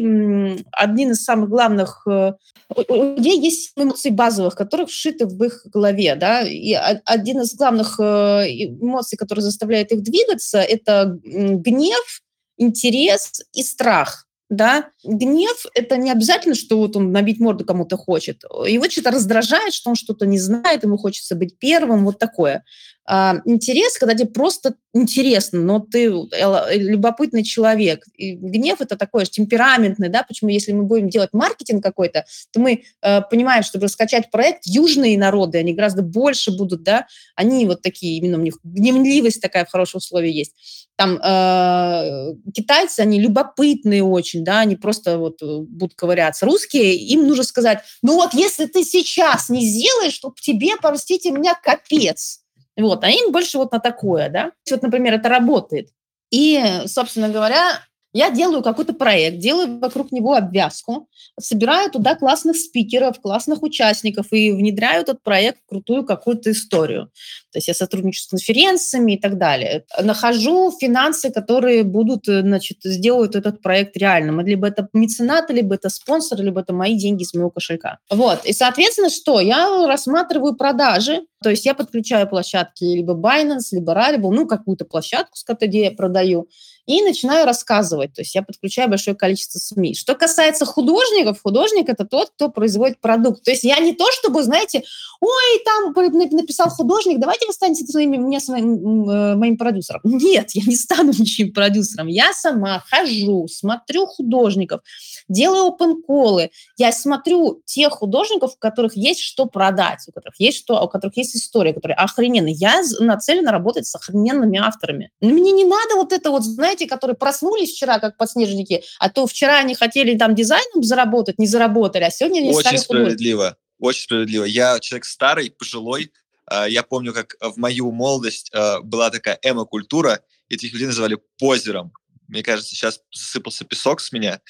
[0.72, 2.08] один из самых главных...
[2.08, 2.34] Э,
[2.76, 6.16] у людей есть эмоции базовых, которые вшиты в их голове.
[6.16, 6.42] Да?
[6.42, 8.04] И один из главных э,
[8.48, 12.22] эмоций, который заставляет их двигаться, это гнев,
[12.58, 14.26] интерес и страх.
[14.50, 14.90] да.
[15.04, 18.44] Гнев– это не обязательно, что вот он набить морду кому-то хочет.
[18.68, 22.64] Его что-то раздражает, что он что-то не знает, ему хочется быть первым, вот такое.
[23.06, 28.06] А, интерес, когда тебе просто интересно, но ты любопытный человек.
[28.16, 32.60] И гнев это такой же темпераментный, да, почему если мы будем делать маркетинг какой-то, то
[32.60, 37.82] мы э, понимаем, чтобы раскачать проект, южные народы, они гораздо больше будут, да, они вот
[37.82, 40.54] такие, именно у них гневливость такая в хорошем условии есть.
[40.96, 46.46] Там э, китайцы, они любопытные очень, да, они просто вот э, будут ковыряться.
[46.46, 51.56] Русские, им нужно сказать, ну вот если ты сейчас не сделаешь, то тебе, простите меня,
[51.56, 52.43] капец
[52.78, 54.52] вот, а им больше вот на такое, да.
[54.70, 55.90] Вот, например, это работает.
[56.32, 57.80] И, собственно говоря,
[58.14, 64.52] я делаю какой-то проект, делаю вокруг него обвязку, собираю туда классных спикеров, классных участников и
[64.52, 67.10] внедряю этот проект в крутую какую-то историю.
[67.52, 69.86] То есть я сотрудничаю с конференциями и так далее.
[70.02, 74.42] Нахожу финансы, которые будут, э, значит, сделают этот проект реальным.
[74.42, 78.00] Либо это меценаты, либо это спонсор, либо это мои деньги из моего кошелька.
[78.10, 78.46] Вот.
[78.46, 79.40] И, соответственно, что?
[79.40, 85.36] Я рассматриваю продажи, то есть я подключаю площадки либо Binance, либо Rarible, ну, какую-то площадку,
[85.36, 86.48] с которой я продаю,
[86.86, 88.14] и начинаю рассказывать.
[88.14, 89.96] То есть я подключаю большое количество СМИ.
[89.96, 93.44] Что касается художников, художник– это тот, кто производит продукт.
[93.44, 94.84] То есть я не то, чтобы, знаете,
[95.22, 100.02] ой, там написал художник, давайте вы станете своими, мне своим, э, моим продюсером.
[100.04, 102.08] Нет, я не стану ничьим продюсером.
[102.08, 104.82] Я сама хожу, смотрю художников,
[105.30, 110.82] делаю open Я смотрю тех художников, у которых есть что продать, у которых есть что,
[110.82, 112.54] у которых есть история, которые охрененные.
[112.54, 115.12] Я нацелена работать с охрененными авторами.
[115.22, 119.60] Мне не надо вот это вот, знаете, которые проснулись вчера, как подснежники, а то вчера
[119.60, 123.58] они хотели там дизайном заработать, не заработали, а сегодня они Очень стали справедливо.
[123.80, 124.44] Очень справедливо.
[124.46, 126.12] Я человек старый, пожилой.
[126.46, 131.94] А, я помню, как в мою молодость а, была такая эмо-культура, этих людей называли позером.
[132.28, 134.42] Мне кажется, сейчас засыпался песок с меня.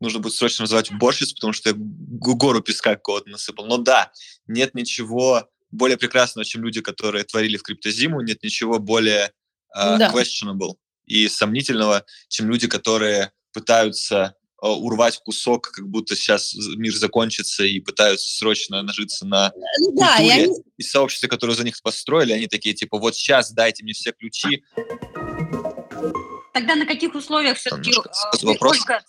[0.00, 3.66] Нужно будет срочно называть уборщицу, потому что я гору песка какого-то насыпал.
[3.66, 4.12] Но да,
[4.46, 9.32] нет ничего более прекрасного, чем люди, которые творили в криптозиму, нет ничего более
[9.76, 10.10] uh, да.
[10.12, 10.74] questionable
[11.10, 17.80] и сомнительного, чем люди, которые пытаются Э, урвать кусок, как будто сейчас мир закончится и
[17.80, 20.28] пытаются срочно нажиться на ну, да, культуре.
[20.28, 20.54] И, они...
[20.76, 24.62] и сообществе, которое за них построили, они такие, типа, вот сейчас дайте мне все ключи.
[26.52, 27.90] Тогда на каких условиях все-таки...
[27.90, 28.76] Э, вопрос.
[28.80, 29.02] Ольга,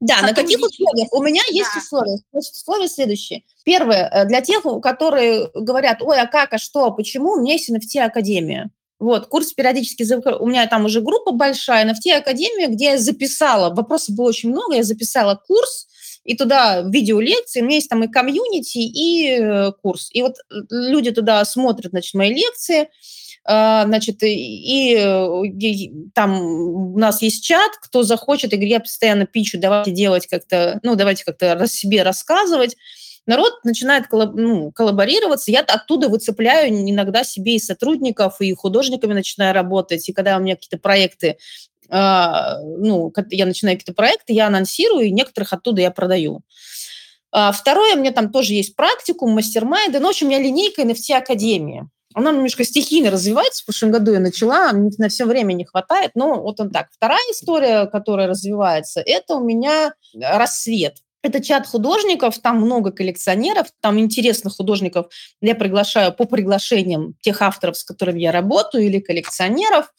[0.00, 1.08] да, на каких условиях?
[1.10, 1.80] У меня есть да.
[1.80, 2.18] условия.
[2.30, 3.44] Значит, условия следующие.
[3.64, 7.70] Первое, э, для тех, которые говорят, ой, а как, а что, почему, у меня есть
[7.70, 8.70] NFT-академия.
[9.02, 10.06] Вот, курс периодически,
[10.38, 14.76] у меня там уже группа большая, NFT Академия, где я записала, вопросов было очень много,
[14.76, 15.88] я записала курс,
[16.22, 20.08] и туда видеолекции, у меня есть там и комьюнити, и э, курс.
[20.12, 22.90] И вот э, люди туда смотрят, значит, мои лекции,
[23.44, 29.58] а, значит, и, и там у нас есть чат, кто захочет, и я постоянно пичу,
[29.58, 32.76] давайте делать как-то, ну, давайте как-то себе рассказывать
[33.26, 39.54] народ начинает коллаб, ну, коллаборироваться, я оттуда выцепляю иногда себе и сотрудников, и художниками начинаю
[39.54, 41.38] работать, и когда у меня какие-то проекты,
[41.88, 46.42] э, ну, я начинаю какие-то проекты, я анонсирую, и некоторых оттуда я продаю.
[47.30, 50.82] А второе, у меня там тоже есть практикум, мастер-майнды, ну, в общем, у меня линейка
[50.82, 51.88] NFT Академия.
[52.14, 53.62] Она немножко стихийно развивается.
[53.62, 56.10] В прошлом году я начала, на все время не хватает.
[56.14, 56.88] Но вот он так.
[56.92, 60.98] Вторая история, которая развивается, это у меня рассвет.
[61.22, 65.06] Это чат художников, там много коллекционеров, там интересных художников
[65.40, 69.92] я приглашаю по приглашениям тех авторов, с которыми я работаю, или коллекционеров.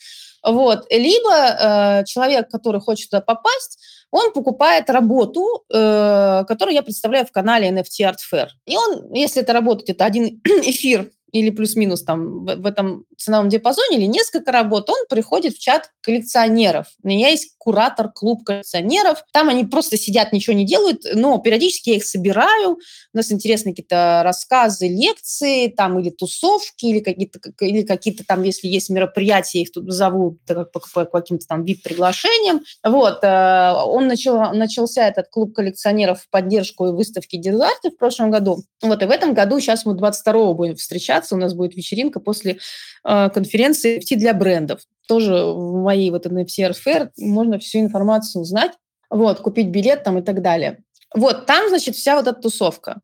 [0.44, 0.86] Вот.
[0.92, 3.80] Либо э, человек, который хочет туда попасть,
[4.12, 8.48] он покупает работу, э, которую я представляю в канале NFT Art Fair.
[8.66, 13.50] И он, если это работает, это один эфир или плюс-минус там в, в этом ценовом
[13.50, 16.88] диапазоне, или несколько работ, он приходит в чат коллекционеров.
[17.04, 19.24] У меня есть куратор, клуб коллекционеров.
[19.34, 22.78] Там они просто сидят, ничего не делают, но периодически я их собираю.
[23.14, 28.68] У нас интересные какие-то рассказы, лекции, там или тусовки, или какие-то, или какие-то там, если
[28.68, 32.62] есть мероприятия, их тут зовут по, по, по каким-то там VIP-приглашениям.
[32.84, 33.24] Вот.
[33.24, 38.64] Э, он начал, начался, этот клуб коллекционеров, в поддержку выставки Дизарты в прошлом году.
[38.82, 39.02] Вот.
[39.02, 42.58] И в этом году сейчас мы 22 будем встречаться у нас будет вечеринка после
[43.04, 44.82] э, конференции NFT для брендов.
[45.08, 48.72] Тоже в моей вот NFC Fair можно всю информацию узнать,
[49.10, 50.80] вот, купить билет там и так далее.
[51.16, 53.02] Вот, там, значит, вся вот эта тусовка.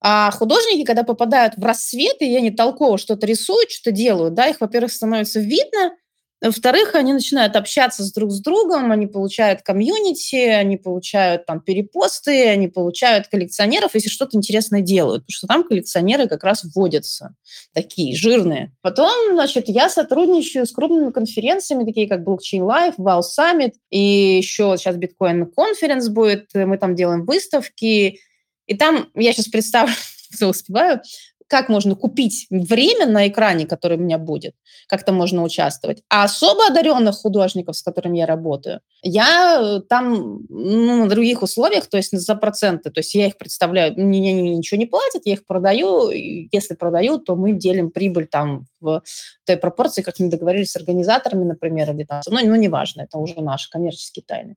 [0.00, 4.60] А художники, когда попадают в рассвет, и они толково что-то рисуют, что-то делают, да, их,
[4.60, 5.96] во-первых, становится видно,
[6.40, 12.48] Во-вторых, они начинают общаться с друг с другом, они получают комьюнити, они получают там перепосты,
[12.48, 17.34] они получают коллекционеров, если что-то интересное делают, потому что там коллекционеры как раз вводятся,
[17.72, 18.72] такие жирные.
[18.82, 24.76] Потом, значит, я сотрудничаю с крупными конференциями, такие как Blockchain Live, Wow Summit, и еще
[24.78, 28.20] сейчас Bitcoin Conference будет, мы там делаем выставки,
[28.66, 29.92] и там, я сейчас представлю,
[30.40, 31.00] успеваю,
[31.48, 34.54] как можно купить время на экране, которое у меня будет,
[34.86, 36.02] как там можно участвовать.
[36.08, 41.86] А особо одаренных художников, с которыми я работаю, я э, там ну, на других условиях,
[41.86, 45.46] то есть за проценты, то есть я их представляю, мне ничего не платят, я их
[45.46, 49.02] продаю, если продаю, то мы делим прибыль там в
[49.44, 53.40] той пропорции, как мы договорились с организаторами, например, или там, ну, ну неважно, это уже
[53.40, 54.56] наши коммерческие тайны.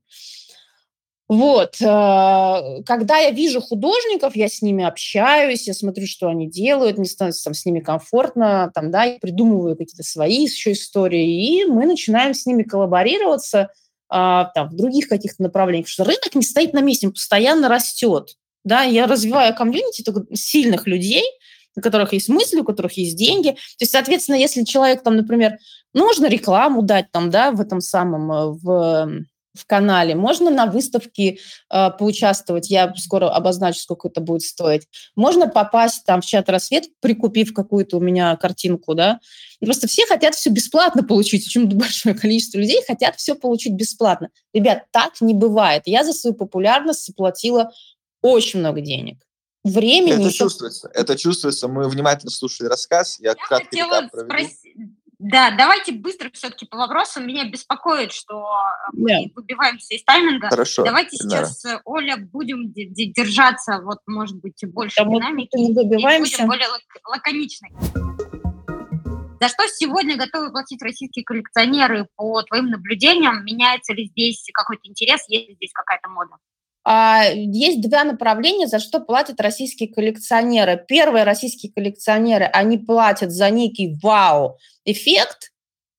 [1.31, 1.79] Вот.
[1.79, 7.07] Э, когда я вижу художников, я с ними общаюсь, я смотрю, что они делают, мне
[7.07, 11.85] становится там, с ними комфортно, там, да, я придумываю какие-то свои еще истории, и мы
[11.85, 13.69] начинаем с ними коллаборироваться
[14.09, 17.69] а, там, в других каких-то направлениях, потому что рынок не стоит на месте, он постоянно
[17.69, 18.35] растет.
[18.65, 20.03] Да, я развиваю комьюнити
[20.35, 21.23] сильных людей,
[21.77, 23.51] у которых есть мысли, у которых есть деньги.
[23.51, 25.59] То есть, соответственно, если человек там, например,
[25.93, 31.39] нужно рекламу дать там, да, в этом самом, э, в в канале, можно на выставке
[31.69, 34.87] э, поучаствовать, я скоро обозначу, сколько это будет стоить.
[35.15, 39.19] Можно попасть там в чат «Рассвет», прикупив какую-то у меня картинку, да.
[39.59, 44.29] Просто все хотят все бесплатно получить, очень большое количество людей хотят все получить бесплатно.
[44.53, 45.83] Ребят, так не бывает.
[45.85, 47.71] Я за свою популярность заплатила
[48.21, 49.19] очень много денег.
[49.63, 50.25] Времени...
[50.25, 51.67] Это чувствуется, это чувствуется.
[51.67, 53.19] Мы внимательно слушали рассказ.
[53.19, 54.75] Я, я хотела спросить,
[55.21, 57.27] да, давайте быстро все-таки по вопросам.
[57.27, 59.31] Меня беспокоит, что э, мы yeah.
[59.35, 60.49] выбиваемся из тайминга.
[60.49, 60.83] Хорошо.
[60.83, 61.79] Давайте сейчас, да.
[61.85, 65.55] Оля, будем держаться, вот, может быть, больше да, динамики.
[65.55, 66.33] Не выбиваемся.
[66.33, 67.69] И будем более лак- лаконичны.
[69.39, 73.45] За что сегодня готовы платить российские коллекционеры по твоим наблюдениям?
[73.45, 75.23] Меняется ли здесь какой-то интерес?
[75.27, 76.35] Есть ли здесь какая-то мода?
[76.83, 80.83] А, есть два направления, за что платят российские коллекционеры.
[80.87, 85.51] Первые российские коллекционеры, они платят за некий вау-эффект,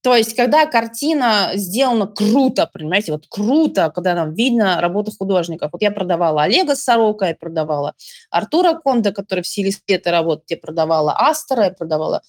[0.02, 5.70] то есть, когда картина сделана круто, понимаете, вот круто, когда нам видно работу художников.
[5.72, 7.94] Вот я продавала Олега Сорока, я продавала
[8.28, 12.22] Артура Конда, который в силе света работает, я продавала Астера, я продавала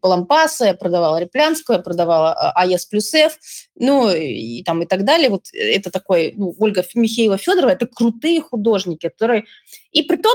[0.00, 3.38] Палампаса, я продавала Реплянскую, я продавала а, АЕС плюс Ф,
[3.82, 5.28] ну и там и так далее.
[5.28, 9.44] Вот это такой, ну, Ольга Михеева Федорова, это крутые художники, которые...
[9.90, 10.32] И при том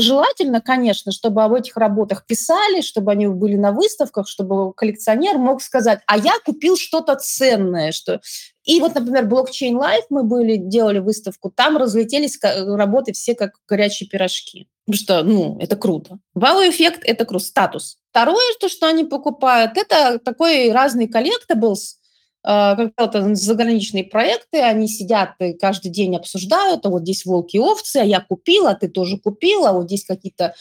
[0.00, 5.60] желательно, конечно, чтобы об этих работах писали, чтобы они были на выставках, чтобы коллекционер мог
[5.60, 8.20] сказать, а я купил что-то ценное, что
[8.62, 14.08] и вот, например, Blockchain Life мы были, делали выставку, там разлетелись работы все как горячие
[14.08, 14.68] пирожки.
[14.86, 16.18] Потому что, ну, это круто.
[16.34, 17.98] Вау-эффект– это круто, статус.
[18.10, 21.98] Второе, то, что они покупают, это такой разный collectibles,
[22.46, 27.60] а, как-то заграничные проекты, они сидят и каждый день обсуждают, а вот здесь волки и
[27.60, 30.54] овцы, а я купила, ты тоже купила, а вот здесь какие-то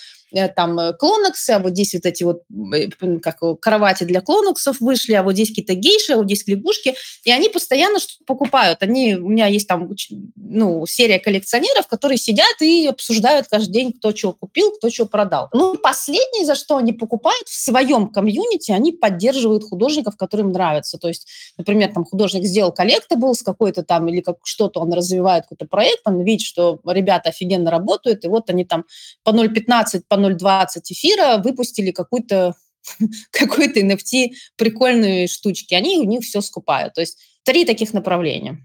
[0.56, 2.44] там э, клоноксы, а вот здесь вот эти вот
[2.74, 2.90] э,
[3.22, 7.32] как кровати для клоноксов вышли, а вот здесь какие-то гейши, а вот здесь лягушки, и
[7.32, 8.82] они постоянно что-то покупают.
[8.82, 9.90] Они, у меня есть там
[10.36, 15.50] ну, серия коллекционеров, которые сидят и обсуждают каждый день, кто чего купил, кто чего продал.
[15.54, 20.98] Ну, последнее, за что они покупают, в своем комьюнити они поддерживают художников, которым нравится.
[20.98, 25.44] То есть, например, там художник сделал collectible с какой-то там, или как что-то он развивает,
[25.44, 28.86] какой-то проект, он видит, что ребята офигенно работают, и вот они там
[29.24, 32.56] по 0,15, по 0,20 эфира выпустили какую-то
[33.32, 35.74] какой-то NFT прикольные штучки.
[35.74, 36.94] Они у них все скупают.
[36.94, 38.58] То есть три таких направления.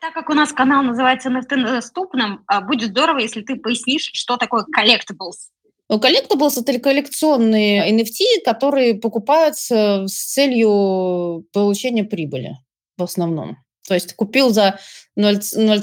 [0.00, 4.36] Так как у нас канал называется NFT доступным, а, будет здорово, если ты пояснишь, что
[4.36, 5.48] такое collectibles.
[5.88, 12.56] Ну, collectibles– это коллекционные NFT, которые покупаются с целью получения прибыли
[12.96, 13.58] в основном.
[13.86, 14.78] То есть купил за
[15.16, 15.82] 0, 0,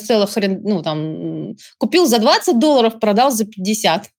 [0.63, 4.09] ну, там, купил за 20 долларов, продал за 50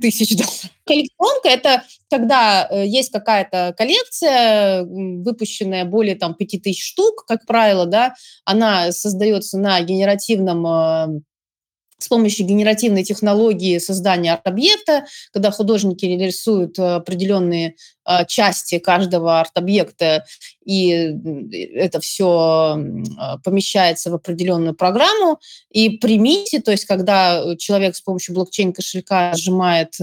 [0.00, 0.70] тысяч долларов.
[0.84, 8.14] Коллекционка– это когда э, есть какая-то коллекция, выпущенная более там, 5000 штук, как правило, да,
[8.44, 11.20] она создается на генеративном э,
[12.00, 20.24] с помощью генеративной технологии создания арт-объекта, когда художники рисуют э, определенные э, части каждого арт-объекта,
[20.64, 20.88] и
[21.74, 25.38] это все э, помещается в определенную программу.
[25.70, 29.94] И примите, то есть когда человек с помощью блокчейн-кошелька нажимает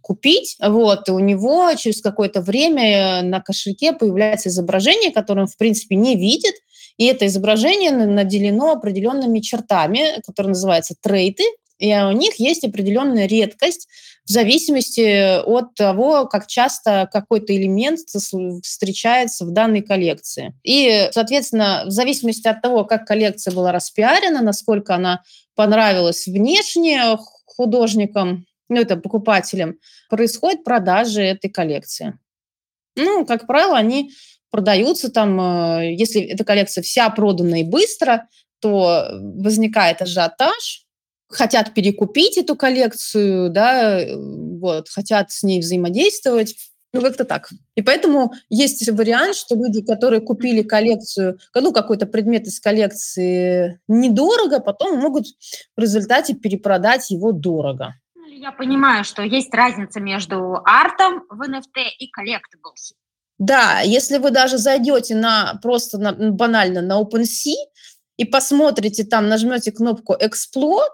[0.00, 5.96] «Купить», вот, у него через какое-то время на кошельке появляется изображение, которое он, в принципе,
[5.96, 6.54] не видит,
[6.96, 11.44] и это изображение наделено определенными чертами, которые называются трейты,
[11.78, 13.88] и у них есть определенная редкость
[14.26, 18.00] в зависимости от того, как часто какой-то элемент
[18.62, 20.54] встречается в данной коллекции.
[20.62, 25.22] И, соответственно, в зависимости от того, как коллекция была распиарена, насколько она
[25.54, 29.74] понравилась внешне художникам, ну, это покупателям,
[30.08, 32.18] происходит продажи этой коллекции.
[32.96, 34.10] Ну, как правило, они
[34.54, 38.28] продаются там, э, если эта коллекция вся продана и быстро,
[38.60, 40.84] то возникает ажиотаж,
[41.28, 46.54] хотят перекупить эту коллекцию, да, э, вот, хотят с ней взаимодействовать.
[46.92, 47.50] Ну, как-то так.
[47.74, 54.60] И поэтому есть вариант, что люди, которые купили коллекцию, ну, какой-то предмет из коллекции недорого,
[54.60, 55.26] потом могут
[55.76, 57.94] в результате перепродать его дорого.
[58.30, 62.94] Я понимаю, что есть разница между артом в NFT и collectibles.
[63.38, 67.54] Да, если вы даже зайдете на просто на, банально на OpenSea
[68.16, 70.86] и посмотрите там, нажмете кнопку Explore,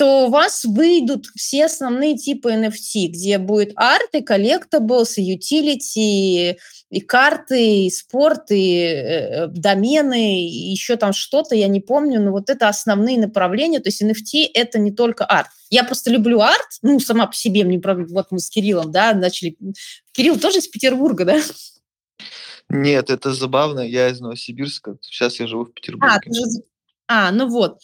[0.00, 6.56] то у вас выйдут все основные типы NFT, где будет арты, collectibles, utility,
[6.90, 12.30] и карты, и спорт, и э, домены, и еще там что-то, я не помню, но
[12.30, 13.80] вот это основные направления.
[13.80, 15.48] То есть NFT– это не только арт.
[15.68, 19.12] Я просто люблю арт, ну, сама по себе, мне, правда, вот мы с Кириллом, да,
[19.12, 19.56] начали.
[20.12, 21.40] Кирилл тоже из Петербурга, да?
[22.70, 26.30] Нет, это забавно, я из Новосибирска, сейчас я живу в Петербурге.
[27.08, 27.78] А, а ну вот.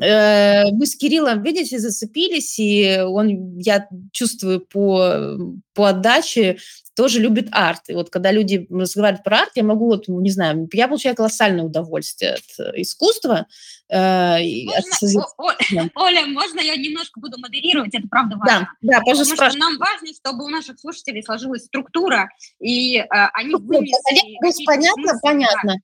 [0.00, 5.36] Э, вы с Кириллом, видите, зацепились, и он, я чувствую по,
[5.74, 6.58] по отдаче,
[6.96, 7.82] тоже любит арт.
[7.88, 11.64] И вот когда люди разговаривают про арт, я могу, вот, не знаю, я получаю колоссальное
[11.64, 13.46] удовольствие от э, искусства.
[13.88, 15.28] Э, можно, от...
[15.38, 15.52] О,
[16.04, 17.94] Оля, можно я немножко буду модерировать?
[17.94, 18.68] Это правда важно.
[18.80, 19.34] Да, да, пожалуйста.
[19.34, 22.30] Потому что нам важно, чтобы у наших слушателей сложилась структура,
[22.60, 24.64] и э, они ну, вынесли...
[24.64, 25.76] Понятно, понятно.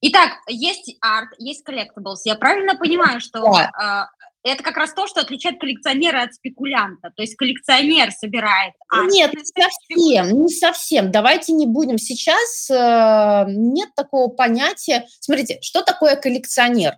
[0.00, 2.20] Итак, есть арт, есть collectibles.
[2.24, 4.08] Я правильно понимаю, что да.
[4.44, 7.10] э, это как раз то, что отличает коллекционера от спекулянта.
[7.16, 9.10] То есть коллекционер собирает арт.
[9.10, 11.10] Нет, не совсем, не совсем.
[11.10, 11.98] Давайте не будем.
[11.98, 15.06] Сейчас э, нет такого понятия.
[15.20, 16.94] Смотрите, что такое коллекционер?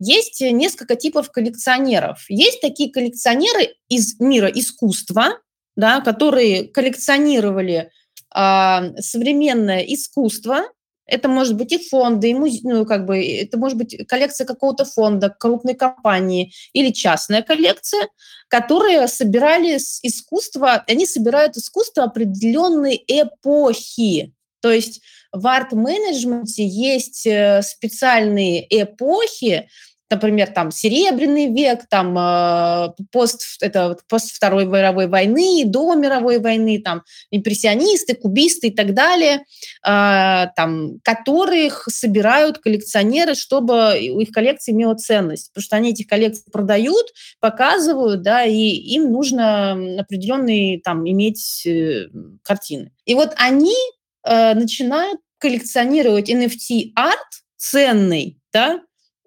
[0.00, 2.24] Есть несколько типов коллекционеров.
[2.28, 5.40] Есть такие коллекционеры из мира искусства,
[5.76, 7.90] да, которые коллекционировали
[8.34, 10.62] э, современное искусство,
[11.08, 12.60] это может быть и фонды, и музе...
[12.62, 18.08] ну, как бы, это может быть коллекция какого-то фонда, крупной компании или частная коллекция,
[18.48, 24.34] которые собирали искусство, они собирают искусство определенной эпохи.
[24.60, 25.00] То есть
[25.32, 29.68] в арт-менеджменте есть э, специальные эпохи,
[30.10, 36.80] например, там Серебряный век, там э, пост, это пост Второй мировой войны, до мировой войны,
[36.82, 39.44] там импрессионисты, кубисты и так далее,
[39.86, 46.50] э, там, которых собирают коллекционеры, чтобы их коллекция имела ценность, потому что они эти коллекции
[46.50, 47.06] продают,
[47.40, 52.06] показывают, да, и им нужно определенные там иметь э,
[52.42, 52.92] картины.
[53.04, 53.76] И вот они
[54.24, 58.80] э, начинают коллекционировать NFT-арт ценный, да,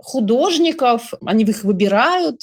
[0.04, 2.42] художников, они их выбирают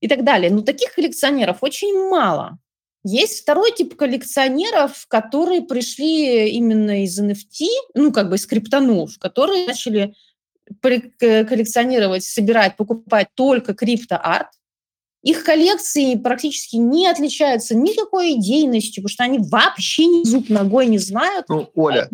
[0.00, 0.50] и так далее.
[0.50, 2.58] Но таких коллекционеров очень мало.
[3.04, 9.66] Есть второй тип коллекционеров, которые пришли именно из NFT, ну, как бы из криптонов, которые
[9.66, 10.14] начали
[10.80, 14.48] коллекционировать, собирать, покупать только криптоарт.
[15.22, 20.98] Их коллекции практически не отличаются никакой идейностью, потому что они вообще ни зуб ногой не
[20.98, 21.48] знают.
[21.48, 22.08] Ну, Оля,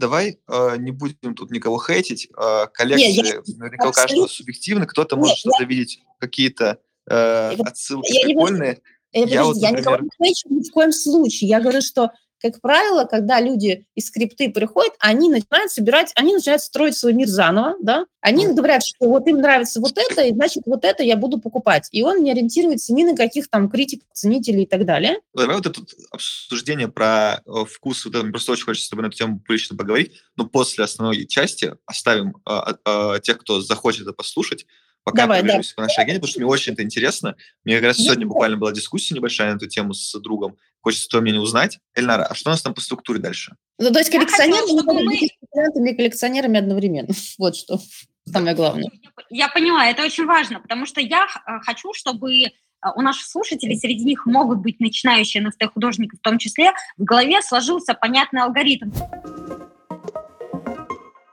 [0.00, 2.28] давай э, не будем тут никого хейтить.
[2.36, 4.86] Э, коллекции Нет, я, наверняка у каждого субъективно.
[4.86, 6.78] Кто-то может что-то видеть, какие-то
[7.08, 8.80] э, отсылки я прикольные.
[9.12, 10.02] Не, я, я, вот, я например...
[10.02, 11.50] не хейчу ни в коем случае.
[11.50, 16.62] Я говорю, что как правило, когда люди из скрипты приходят, они начинают собирать, они начинают
[16.62, 20.64] строить свой мир заново, да, они говорят, что вот им нравится вот это, и значит
[20.66, 21.88] вот это я буду покупать.
[21.92, 25.20] И он не ориентируется ни на каких там критиков, ценителей и так далее.
[25.34, 25.80] Давай вот это
[26.10, 29.76] обсуждение про вкус, вот это, мне просто очень хочется с тобой на эту тему лично
[29.76, 34.66] поговорить, но после основной части оставим а, а, тех, кто захочет это послушать,
[35.04, 35.60] пока Давай, да.
[35.76, 37.36] по нашей агенте, потому что мне очень это интересно.
[37.64, 40.56] Мне как раз сегодня буквально была дискуссия небольшая на эту тему с другом.
[40.80, 41.78] Хочется твое мнение узнать.
[41.94, 43.54] Эльнара, а что у нас там по структуре дальше?
[43.78, 44.82] Ну, то есть коллекционеры мы...
[44.82, 47.14] быть коллекционерами одновременно.
[47.38, 47.78] Вот что
[48.30, 48.90] самое главное.
[49.30, 52.50] Я поняла, это очень важно, потому что я э, хочу, чтобы э,
[52.94, 57.94] у наших слушателей, среди них могут быть начинающие NFT-художники в том числе, в голове сложился
[57.94, 58.90] понятный алгоритм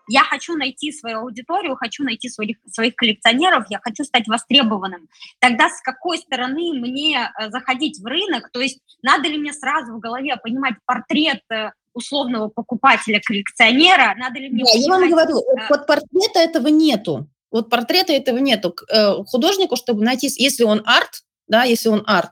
[0.08, 5.08] я хочу найти свою аудиторию, хочу найти своих, своих коллекционеров, я хочу стать востребованным.
[5.40, 8.50] Тогда с какой стороны мне э, заходить в рынок?
[8.52, 14.16] То есть надо ли мне сразу в голове понимать портрет э, условного покупателя-коллекционера?
[14.18, 14.88] Надо ли мне да, понимать...
[14.88, 17.28] Я вам говорю, э, вот портрета этого нету.
[17.52, 18.76] Вот портрета этого нету.
[19.28, 22.32] Художнику, чтобы найти, если он арт, да, если он арт,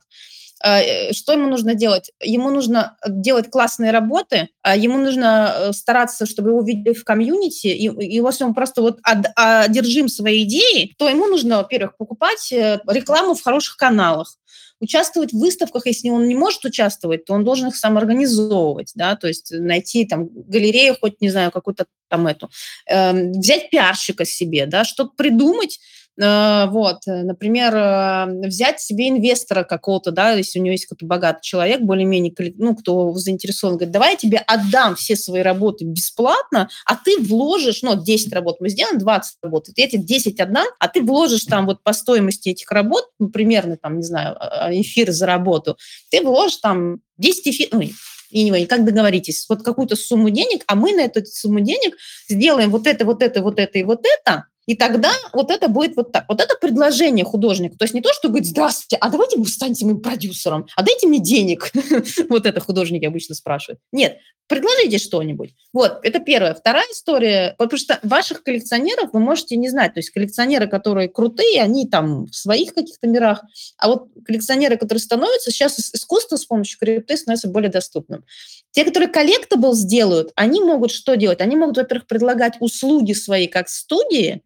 [1.11, 2.11] что ему нужно делать?
[2.21, 7.67] Ему нужно делать классные работы, а ему нужно э, стараться, чтобы его видели в комьюнити,
[7.67, 8.99] и, и если он просто вот
[9.35, 14.35] одержим своей идеей, то ему нужно, во-первых, покупать рекламу в хороших каналах,
[14.79, 19.15] участвовать в выставках, если он не может участвовать, то он должен их сам организовывать, да,
[19.15, 22.49] то есть найти там галерею, хоть, не знаю, какую-то там эту,
[22.87, 29.63] э, взять пиарщика себе, да, что-то придумать, Э, вот, э, например, э, взять себе инвестора
[29.63, 34.11] какого-то, да, если у него есть какой-то богатый человек, более-менее, ну, кто заинтересован, говорит, давай
[34.11, 38.97] я тебе отдам все свои работы бесплатно, а ты вложишь, ну, 10 работ мы сделаем,
[38.97, 43.09] 20 работ, я тебе 10 отдам, а ты вложишь там вот по стоимости этих работ,
[43.19, 45.77] ну, примерно, там, не знаю, а, а, эфир за работу,
[46.11, 47.89] ты вложишь там 10 эфиров, ну,
[48.33, 51.97] anyway, как договоритесь, вот какую-то сумму денег, а мы на эту сумму денег
[52.29, 55.95] сделаем вот это, вот это, вот это и вот это, и тогда вот это будет
[55.95, 56.25] вот так.
[56.27, 57.77] Вот это предложение художника.
[57.77, 61.07] То есть не то, что говорит, здравствуйте, а давайте вы станете моим продюсером, а дайте
[61.07, 61.71] мне денег.
[62.29, 63.79] Вот это художники обычно спрашивают.
[63.91, 65.53] Нет, предложите что-нибудь.
[65.73, 66.53] Вот, это первая.
[66.53, 69.93] Вторая история, потому что ваших коллекционеров вы можете не знать.
[69.93, 73.43] То есть коллекционеры, которые крутые, они там в своих каких-то мирах,
[73.77, 78.23] а вот коллекционеры, которые становятся, сейчас искусство с помощью крипты становится более доступным.
[78.71, 81.41] Те, которые collectible сделают, они могут что делать?
[81.41, 84.41] Они могут, во-первых, предлагать услуги свои как студии,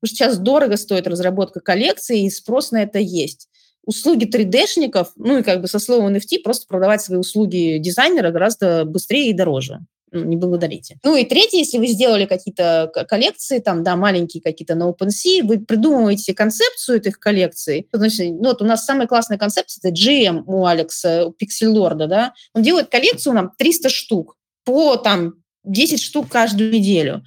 [0.00, 3.48] Потому что сейчас дорого стоит разработка коллекции, и спрос на это есть.
[3.84, 8.84] Услуги 3D-шников, ну и как бы со словом NFT, просто продавать свои услуги дизайнера гораздо
[8.84, 9.80] быстрее и дороже.
[10.12, 10.98] Ну, не благодарите.
[11.02, 15.58] Ну и третье, если вы сделали какие-то коллекции, там, да, маленькие какие-то на OpenSea, вы
[15.58, 17.88] придумываете концепцию этих коллекций.
[17.92, 22.34] Значит, ну, вот у нас самая классная концепция, это GM у Алекса, у Lord, да,
[22.54, 25.34] он делает коллекцию нам 300 штук по там
[25.64, 27.22] 10 штук каждую неделю.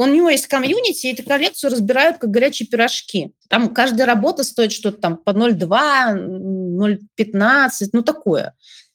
[0.00, 3.34] У него есть комьюнити, и эту коллекцию разбирают как горячие пирожки.
[3.50, 8.54] Там каждая работа стоит что-то там по 0,2, 0,15, ну такое.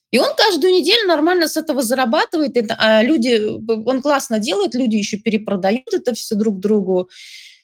[0.09, 2.57] И он каждую неделю нормально с этого зарабатывает.
[2.57, 3.39] Это, а люди,
[3.87, 7.07] он классно делает, люди еще перепродают это все друг другу.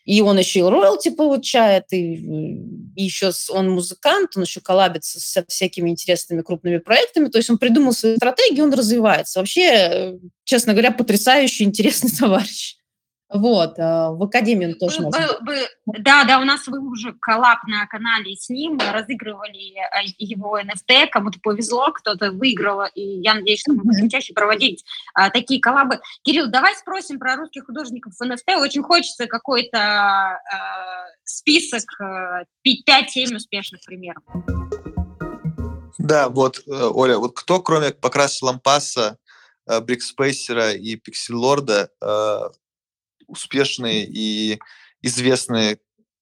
[0.05, 2.13] И он еще и роялти получает, и,
[2.95, 7.29] и еще он музыкант, он еще коллабится со всякими интересными крупными проектами.
[7.29, 9.39] То есть он придумал свою стратегию, он развивается.
[9.39, 12.77] Вообще, честно говоря, потрясающий, интересный товарищ.
[13.33, 17.13] Вот, э, в Академии он тоже был, был, был, Да, да, у нас был уже
[17.13, 23.35] коллаб на канале с ним, разыгрывали э, его NFT, кому-то повезло, кто-то выиграл, и я
[23.35, 26.01] надеюсь, что мы будем чаще проводить а, такие коллабы.
[26.23, 28.57] Кирилл, давай спросим про русских художников в NFT.
[28.57, 30.39] Очень хочется какой-то а,
[31.23, 31.83] список,
[32.67, 34.23] 5-7 успешных примеров.
[35.97, 39.17] Да, вот, Оля, вот кто, кроме Покраса Лампаса,
[39.65, 41.91] Брикспейсера и Пикселорда,
[43.31, 44.59] успешные и
[45.01, 45.79] известные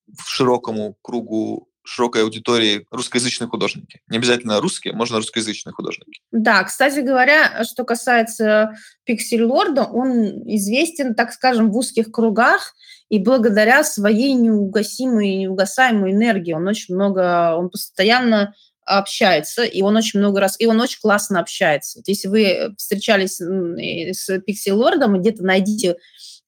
[0.07, 4.01] в широкому кругу широкой аудитории русскоязычные художники.
[4.07, 6.22] Не обязательно русские, можно русскоязычные художники.
[6.32, 12.76] Да, кстати говоря, что касается Пиксель Лорда, он известен, так скажем, в узких кругах,
[13.10, 16.53] и благодаря своей неугасимой, неугасаемой энергии.
[16.53, 18.53] Он очень много, он постоянно
[18.86, 21.99] общается, и он очень много раз, и он очень классно общается.
[21.99, 25.97] Вот если вы встречались с Пиксель Лордом, где-то найдите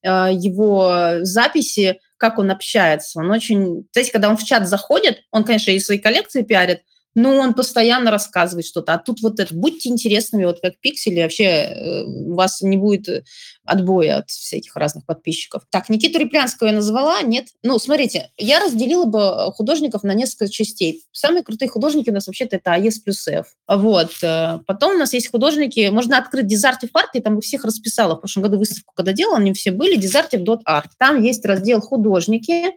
[0.04, 3.20] его записи, как он общается.
[3.20, 3.88] Он очень...
[3.92, 6.82] Знаете, когда он в чат заходит, он, конечно, и свои коллекции пиарит,
[7.14, 8.94] но он постоянно рассказывает что-то.
[8.94, 13.24] А тут вот это, будьте интересными, вот как пиксели, вообще э, у вас не будет
[13.64, 15.62] отбоя от всяких разных подписчиков.
[15.70, 17.48] Так, Никиту Реплянского я назвала, нет?
[17.62, 21.04] Ну, смотрите, я разделила бы художников на несколько частей.
[21.12, 23.46] Самые крутые художники у нас вообще-то это АЕС плюс F.
[23.68, 24.12] Вот.
[24.22, 28.16] Э, потом у нас есть художники, можно открыть Дизартив Арт, я там всех расписала.
[28.16, 30.90] В прошлом году выставку, когда делала, они все были, Дизартив.арт.
[30.98, 32.72] Там есть раздел художники,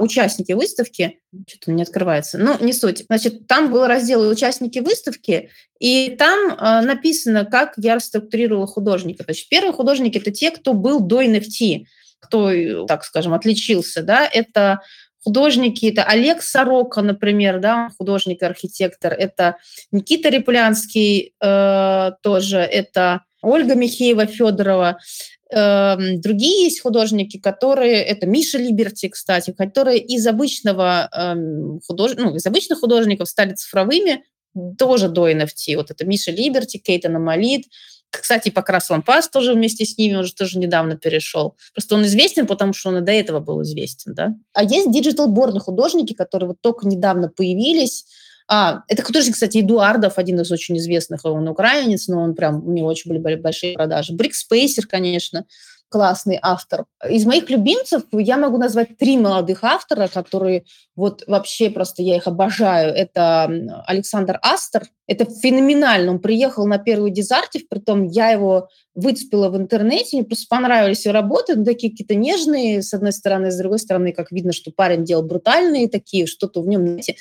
[0.00, 3.04] участники выставки, что-то не открывается, ну, не суть.
[3.06, 9.24] Значит, там был раздел «Участники выставки», и там э, написано, как я структурировала художника.
[9.24, 11.84] Значит, первые художники– это те, кто был до NFT,
[12.18, 14.80] кто, так скажем, отличился, да, это
[15.22, 19.58] художники, это Олег Сорока, например, да, художник-архитектор, это
[19.92, 28.58] Никита Реплянский э, тоже, это Ольга Михеева Федорова, Эм, другие есть художники, которые, это Миша
[28.58, 32.12] Либерти, кстати, которые из обычного эм, худож...
[32.16, 34.24] ну, из обычных художников стали цифровыми
[34.78, 35.76] тоже до NFT.
[35.76, 37.64] Вот это Миша Либерти, Кейт Аномалит,
[38.10, 41.56] кстати, Покрас Лампас тоже вместе с ними, он же тоже недавно перешел.
[41.74, 44.34] Просто он известен, потому что он и до этого был известен, да.
[44.54, 48.06] А есть digital-born ы художники, которые вот только недавно появились,
[48.48, 52.72] а, это художник, кстати, Эдуардов, один из очень известных, он украинец, но он прям, у
[52.72, 54.14] него очень были большие продажи.
[54.14, 55.44] Brickspacer, конечно,
[55.88, 56.86] классный автор.
[57.08, 60.64] Из моих любимцев я могу назвать три молодых автора, которые
[60.96, 62.92] вот вообще просто я их обожаю.
[62.92, 63.44] Это
[63.86, 64.86] Александр Астер.
[65.06, 66.12] Это феноменально.
[66.12, 71.14] Он приехал на первый дизартив, притом я его выцепила в интернете, мне просто понравились его
[71.14, 75.04] работы, ну, такие какие-то нежные, с одной стороны, с другой стороны, как видно, что парень
[75.04, 77.14] делал брутальные такие, что-то в нем, знаете,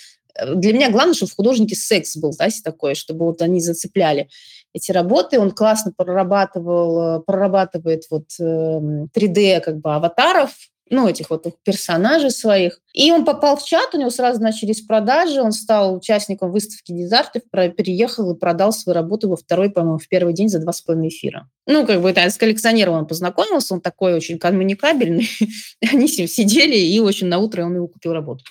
[0.46, 4.30] для меня главное, чтобы в художнике секс был, знаете, такой, чтобы вот они зацепляли
[4.74, 5.40] эти работы.
[5.40, 10.52] Он классно прорабатывал, прорабатывает вот 3D эм, как бы аватаров,
[10.90, 12.80] ну, этих вот персонажей своих.
[12.94, 17.44] И он попал в чат, у него сразу начались продажи, он стал участником выставки Дизартов,
[17.52, 21.10] переехал и продал свою работу во второй, по-моему, в первый день за два с половиной
[21.10, 21.50] эфира.
[21.66, 25.30] Ну, как бы это с коллекционером он познакомился, он такой очень коммуникабельный.
[25.92, 28.44] Они с ним сидели, и очень на утро он его купил работу.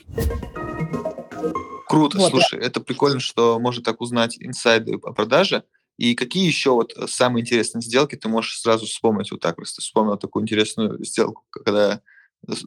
[1.87, 5.65] Круто, вот, слушай, это прикольно, что можно так узнать инсайды о продаже.
[5.97, 9.81] И какие еще вот самые интересные сделки ты можешь сразу вспомнить вот так просто?
[9.81, 12.01] Вспомнил такую интересную сделку, когда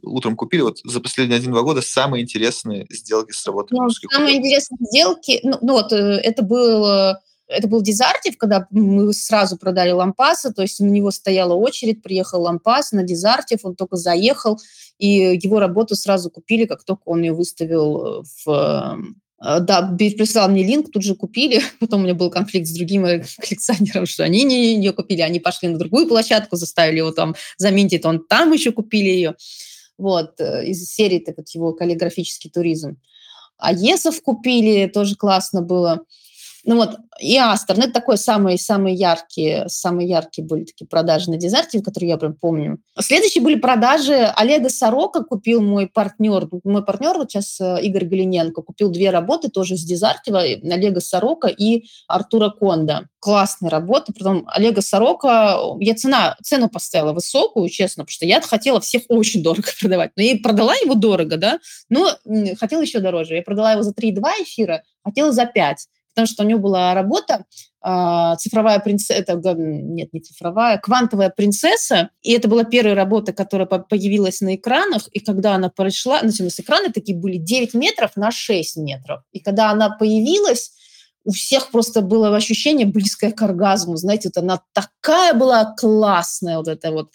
[0.02, 0.62] утром купили.
[0.62, 3.78] Вот за последние один-два года самые интересные сделки сработали.
[3.78, 7.16] Ну, самые интересные сделки, ну, ну вот э, это был
[7.50, 12.42] это был Дизартив, когда мы сразу продали лампасы, то есть у него стояла очередь, приехал
[12.42, 14.58] лампас на Дизартив, он только заехал,
[14.98, 18.98] и его работу сразу купили, как только он ее выставил в
[19.42, 21.62] а, да, прислал мне линк, тут же купили.
[21.80, 25.68] Потом у меня был конфликт с другим коллекционером, что они не ее купили, они пошли
[25.68, 29.34] на другую площадку, заставили его там заменить, он там еще купили ее.
[29.96, 33.00] Вот, э, из серии так вот его каллиграфический туризм.
[33.56, 36.04] А Есов купили, тоже классно было.
[36.64, 38.58] Ну вот, и Астер, ну это такой самые
[38.94, 42.78] яркие, самые яркие были такие продажи на дезерте, которые я прям помню.
[42.98, 48.60] Следующие были продажи Олега Сорока, купил мой партнер, мой партнер, вот сейчас э, Игорь Галиненко,
[48.62, 53.06] купил две работы тоже с Дезартьева, Олега Сорока и Артура Конда.
[53.20, 58.80] Классные работы, потом Олега Сорока, я цена, цену поставила высокую, честно, потому что я хотела
[58.80, 61.58] всех очень дорого продавать, но я продала его дорого, да,
[61.88, 62.10] но
[62.58, 63.36] хотела еще дороже.
[63.36, 67.44] Я продала его за 3,2 эфира, хотела за 5 потому что у него была работа
[67.82, 73.66] а, цифровая принцесса, это, нет, не цифровая, квантовая принцесса, и это была первая работа, которая
[73.66, 78.30] появилась на экранах, и когда она пришла, ну, с экраны такие были 9 метров на
[78.30, 80.72] 6 метров, и когда она появилась,
[81.24, 86.68] у всех просто было ощущение близкое к оргазму, знаете, вот она такая была классная, вот
[86.68, 87.10] эта вот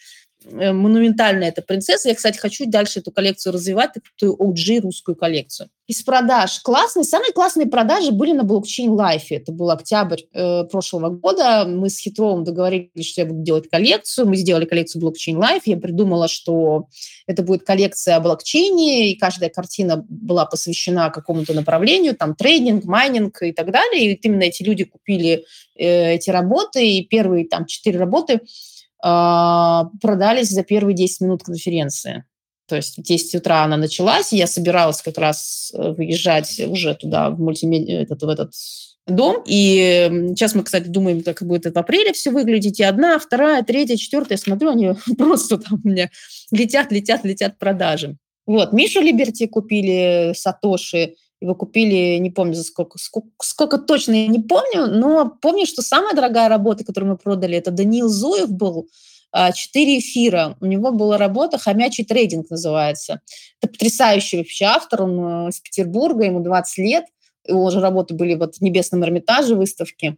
[0.52, 2.10] монументальная эта принцесса.
[2.10, 5.70] Я, кстати, хочу дальше эту коллекцию развивать, эту OG русскую коллекцию.
[5.88, 9.36] Из продаж классные, самые классные продажи были на Blockchain Life е.
[9.36, 11.66] Это был октябрь э, прошлого года.
[11.68, 14.28] Мы с Хитровым договорились, что я буду делать коллекцию.
[14.28, 15.64] Мы сделали коллекцию Blockchain Life.
[15.66, 16.88] Я придумала, что
[17.28, 23.44] это будет коллекция о блокчейне, и каждая картина была посвящена какому-то направлению, там трейдинг, майнинг
[23.44, 24.06] и так далее.
[24.06, 28.42] И вот именно эти люди купили э, эти работы, и первые там четыре работы–
[29.06, 32.24] продались за первые 10 минут конференции.
[32.68, 36.96] То есть в 10 утра она началась, и я собиралась как раз э, выезжать уже
[36.96, 38.54] туда, в мультимедиа, этот, в этот
[39.06, 39.44] дом.
[39.46, 42.80] И сейчас мы, кстати, думаем, как будет это в апреле все выглядеть.
[42.80, 46.10] И одна, вторая, третья, четвертая, смотрю, они просто там у меня
[46.52, 48.18] летят, летят, летят продажи.
[48.48, 54.28] Вот, Мишу Либерти купили, Сатоши, его купили, не помню за сколько, сколько, сколько точно я
[54.28, 58.90] не помню, но помню, что самая дорогая работа, которую мы продали, это Даниил Зуев был,
[59.32, 60.56] а, четыре эфира.
[60.62, 63.20] У него была работа «Хомячий трейдинг» называется.
[63.62, 67.06] Это потрясающий вообще автор, он э, из Петербурга, ему 20 лет,
[67.46, 70.18] его уже работы были вот в Небесном Эрмитаже выставки.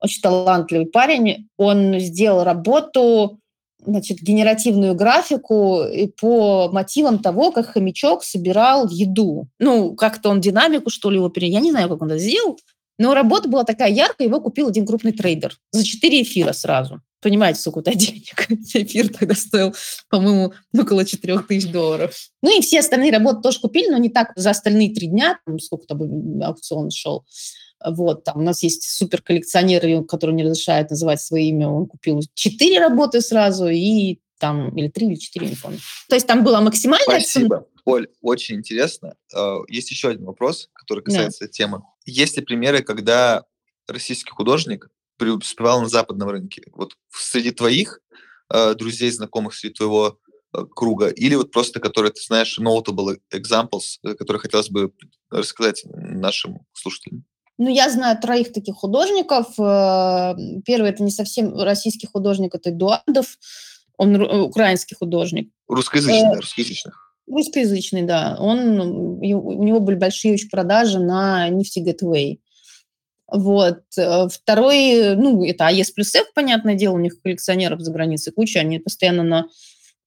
[0.00, 1.48] Очень талантливый парень.
[1.56, 3.40] Он сделал работу
[3.84, 5.84] значит, генеративную графику
[6.20, 9.48] по мотивам того, как хомячок собирал еду.
[9.58, 11.48] Ну, как-то он динамику, что ли, его пере...
[11.48, 12.58] Я не знаю, как он это сделал,
[12.98, 17.00] но работа была такая яркая, его купил один крупный трейдер за 4 эфира сразу.
[17.22, 18.46] Понимаете, сколько то денег.
[18.74, 19.74] Эфир тогда стоил,
[20.10, 22.14] по-моему, около 4 тысяч долларов.
[22.42, 25.86] Ну и все остальные работы тоже купили, но не так за остальные три дня, сколько
[25.86, 27.24] там аукцион шел.
[27.86, 31.68] Вот, там у нас есть супер коллекционер, который не разрешает называть свое имя.
[31.68, 35.78] Он купил четыре работы сразу и там, или три, или четыре, не помню.
[36.08, 37.58] То есть там была максимальная Спасибо.
[37.58, 37.66] Цена.
[37.84, 39.14] Оль, очень интересно.
[39.32, 41.48] А, есть еще один вопрос, который касается да.
[41.48, 41.82] темы.
[42.04, 43.44] Есть ли примеры, когда
[43.86, 46.64] российский художник преуспевал на западном рынке?
[46.72, 48.00] Вот среди твоих
[48.52, 50.18] э, друзей, знакомых, среди твоего
[50.52, 54.92] э, круга, или вот просто, которые, ты знаешь, notable examples, э, которые хотелось бы
[55.30, 57.24] рассказать нашим слушателям?
[57.62, 59.46] Ну, я знаю троих таких художников.
[59.56, 60.34] Э,
[60.64, 63.38] первый это не совсем российский художник, это Эдуардов.
[63.96, 65.48] Он украинский художник.
[65.68, 66.92] Русскоязычный, э, русскоязычный.
[67.28, 68.36] Русскоязычный, да.
[68.40, 72.40] Он, у него были большие очень продажи на нефти Гетвей.
[73.28, 73.82] Вот.
[73.96, 78.58] Э, второй, ну, это АЕС плюс F, понятное дело, у них коллекционеров за границей куча,
[78.58, 79.46] они постоянно на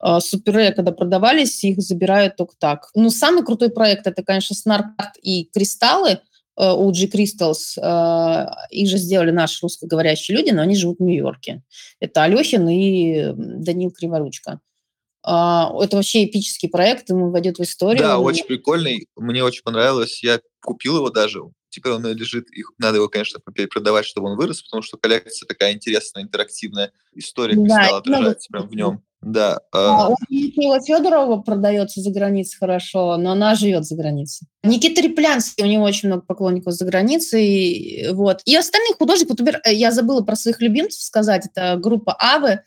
[0.03, 2.89] э, Супере, когда продавались, их забирают только так.
[2.95, 6.19] Но самый крутой проект это, конечно, Снаркарт и Кристаллы,
[6.57, 7.77] OG Crystals.
[8.71, 11.63] Их же сделали наши русскоговорящие люди, но они живут в Нью-Йорке.
[11.99, 14.59] Это Алехин и Данил Криворучка.
[15.23, 18.03] Это вообще эпический проект, ему войдет в историю.
[18.03, 19.07] Да, очень прикольный.
[19.15, 20.21] Мне очень понравилось.
[20.23, 21.41] Я купил его даже
[21.76, 23.39] теперь он лежит, их надо его, конечно,
[23.71, 28.76] продавать, чтобы он вырос, потому что коллекция такая интересная, интерактивная, история да, отражается прям в
[28.76, 29.03] нем.
[29.21, 29.59] Да.
[29.71, 34.47] А, у Михаила Федорова продается за границей хорошо, но она живет за границей.
[34.63, 38.09] Никита Реплянский, у него очень много поклонников за границей.
[38.11, 38.41] Вот.
[38.45, 42.61] И остальные художники, например, э, я забыла про своих любимцев сказать, это группа Авы, а,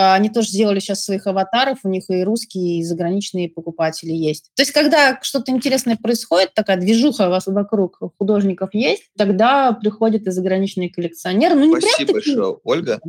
[0.00, 4.50] они тоже сделали сейчас своих аватаров, у них и русские, и заграничные покупатели есть.
[4.54, 10.22] То есть, когда что-то интересное происходит, такая движуха у вас вокруг художников есть, тогда приходят
[10.26, 11.54] и заграничные коллекционеры.
[11.54, 13.00] Ну, не Спасибо большое, Ольга.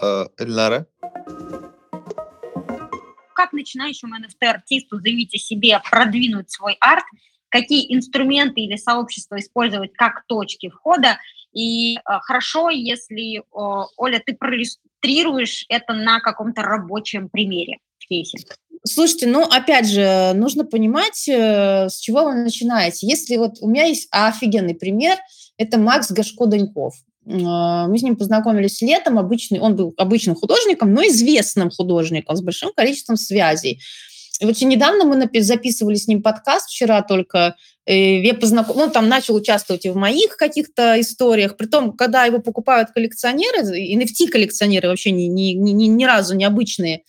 [0.00, 0.86] Э, Эльнара?
[3.34, 7.04] Как начинающему NFT-артисту заявить о себе, продвинуть свой арт,
[7.48, 11.18] какие инструменты или сообщества использовать как точки входа,
[11.52, 13.42] и э, хорошо, если, э,
[13.96, 14.34] Оля, ты
[15.02, 17.78] иллюстрируешь это на каком-то рабочем примере,
[18.08, 18.38] кейсе.
[18.84, 23.06] Слушайте, ну, опять же, нужно понимать, э, с чего вы начинаете.
[23.06, 25.18] Если вот у меня есть офигенный пример,
[25.56, 26.94] это Макс Гашко-Даньков.
[27.24, 32.42] Э, мы с ним познакомились летом, обычный, он был обычным художником, но известным художником с
[32.42, 33.80] большим количеством связей.
[34.42, 37.54] И очень недавно мы записывали с ним подкаст, вчера только,
[37.86, 38.76] я познаком...
[38.76, 43.62] он там начал участвовать и в моих каких-то историях, при том, когда его покупают коллекционеры,
[43.94, 47.04] NFT-коллекционеры вообще ни, ни, ни, ни разу необычные,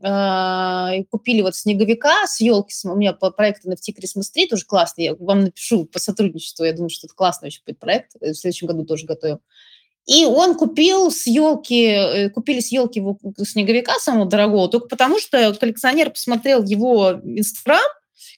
[0.00, 5.14] а, купили вот снеговика с елки, у меня проект NFT Christmas Tree, тоже классный, я
[5.14, 8.86] вам напишу по сотрудничеству, я думаю, что это классный очень будет проект, в следующем году
[8.86, 9.40] тоже готовим.
[10.08, 13.02] И он купил с елки, э, купили с елки
[13.44, 17.82] снеговика самого дорогого, только потому что коллекционер посмотрел его инстаграм,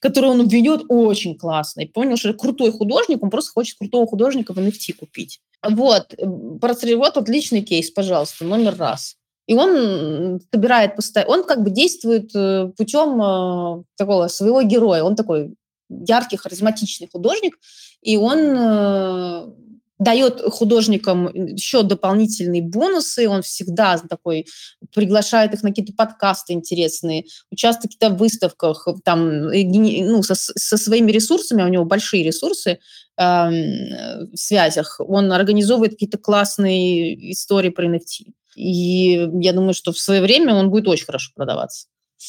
[0.01, 4.59] который он ведет очень классный, понял, что крутой художник, он просто хочет крутого художника в
[4.59, 5.39] NFT купить.
[5.63, 9.15] Вот, вот отличный кейс, пожалуйста, номер раз.
[9.47, 15.03] И он собирает постоянно, он как бы действует э, путем э, такого своего героя.
[15.03, 15.55] Он такой
[15.89, 17.57] яркий, харизматичный художник,
[18.01, 19.55] и он
[20.01, 24.47] дает художникам еще дополнительные бонусы, он всегда такой
[24.95, 31.11] приглашает их на какие-то подкасты интересные, участвует в каких-то выставках, там, ну, со, со своими
[31.11, 32.79] ресурсами, у него большие ресурсы э,
[33.17, 38.33] в связях, он организовывает какие-то классные истории про NFT.
[38.55, 41.87] И я думаю, что в свое время он будет очень хорошо продаваться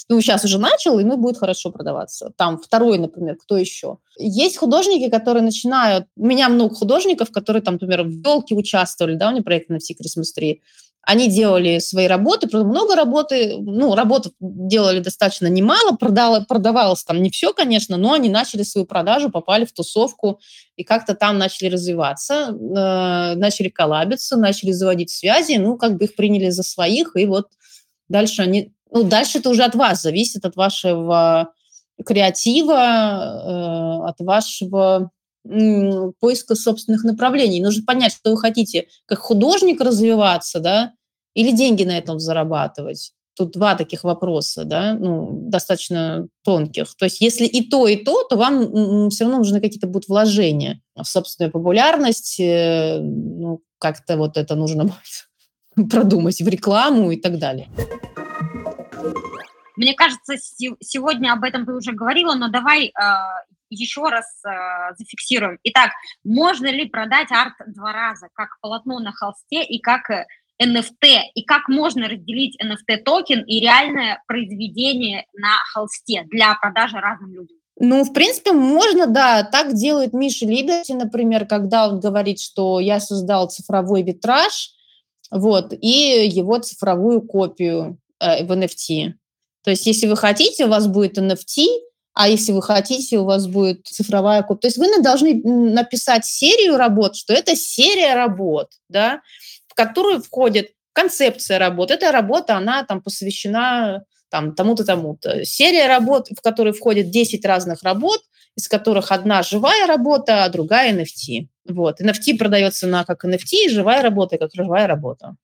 [0.08, 2.32] ну, сейчас уже начал, и ну, будет хорошо продаваться.
[2.36, 3.98] Там второй, например, кто еще?
[4.18, 6.06] Есть художники, которые начинают...
[6.16, 9.78] У меня много художников, которые там, например, в «Елке» участвовали, да, у них проект на
[9.78, 10.60] все Christmas Tree.
[11.04, 17.30] Они делали свои работы, много работы, ну, работы делали достаточно немало, продало, продавалось там не
[17.30, 20.38] все, конечно, но они начали свою продажу, попали в тусовку
[20.76, 26.14] и как-то там начали развиваться, э, начали коллабиться, начали заводить связи, ну, как бы их
[26.14, 27.48] приняли за своих, и вот
[28.08, 31.52] дальше они ну, дальше это уже от вас зависит, от вашего
[32.04, 35.10] креатива, э, от вашего
[36.20, 37.60] поиска собственных направлений.
[37.60, 40.92] Нужно понять, что вы хотите, как художник развиваться, да,
[41.34, 43.12] или деньги на этом зарабатывать.
[43.34, 46.94] Тут два таких вопроса, да, ну, достаточно тонких.
[46.96, 50.80] То есть если и то, и то, то вам все равно нужны какие-то будут вложения
[50.94, 54.84] в собственную популярность, э, ну, как-то вот это нужно
[55.76, 57.68] будет продумать в рекламу и так далее.
[59.82, 60.34] Мне кажется,
[60.80, 62.92] сегодня об этом ты уже говорила, но давай э,
[63.68, 65.58] еще раз э, зафиксируем.
[65.64, 65.90] Итак,
[66.22, 70.08] можно ли продать арт два раза, как полотно на холсте и как
[70.62, 77.32] NFT, э, и как можно разделить NFT-токен и реальное произведение на холсте для продажи разным
[77.32, 77.56] людям?
[77.80, 79.42] Ну, в принципе, можно, да.
[79.42, 84.70] Так делает Миша Либерти, например, когда он говорит, что я создал цифровой витраж,
[85.32, 89.14] вот, и его цифровую копию э, в NFT.
[89.64, 91.66] То есть если вы хотите, у вас будет NFT,
[92.14, 94.62] а если вы хотите, у вас будет цифровая копия.
[94.62, 99.22] То есть вы должны написать серию работ, что это серия работ, да,
[99.68, 101.90] в которую входит концепция работ.
[101.90, 105.44] Эта работа, она там посвящена там, тому-то, тому-то.
[105.44, 108.20] Серия работ, в которой входит 10 разных работ,
[108.56, 111.48] из которых одна живая работа, а другая NFT.
[111.68, 112.00] Вот.
[112.00, 115.36] NFT продается на как NFT, живая работа как живая работа.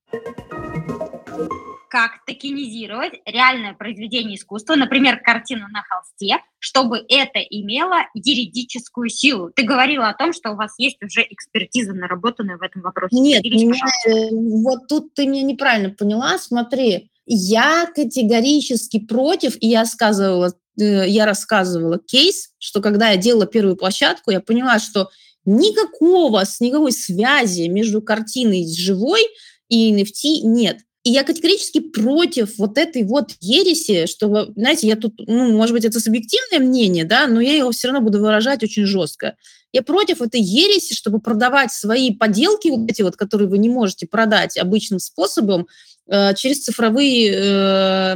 [1.89, 9.51] Как токенизировать реальное произведение искусства, например, картину на холсте, чтобы это имело юридическую силу.
[9.53, 13.15] Ты говорила о том, что у вас есть уже экспертиза наработанная в этом вопросе.
[13.15, 16.37] Нет, э, вот тут ты меня неправильно поняла.
[16.37, 23.47] Смотри, я категорически против, и я сказывала, э, я рассказывала кейс, что когда я делала
[23.47, 25.09] первую площадку, я поняла, что
[25.45, 29.21] никакого, никакой связи между картиной живой
[29.69, 30.79] и NFT нет.
[31.03, 35.85] И я категорически против вот этой вот ереси, что, знаете, я тут, ну, может быть,
[35.85, 39.35] это субъективное мнение, да, но я его все равно буду выражать очень жестко.
[39.71, 44.07] Я против этой ереси, чтобы продавать свои поделки, вот эти вот, которые вы не можете
[44.07, 45.67] продать обычным способом,
[46.07, 48.15] э, через цифровые, э,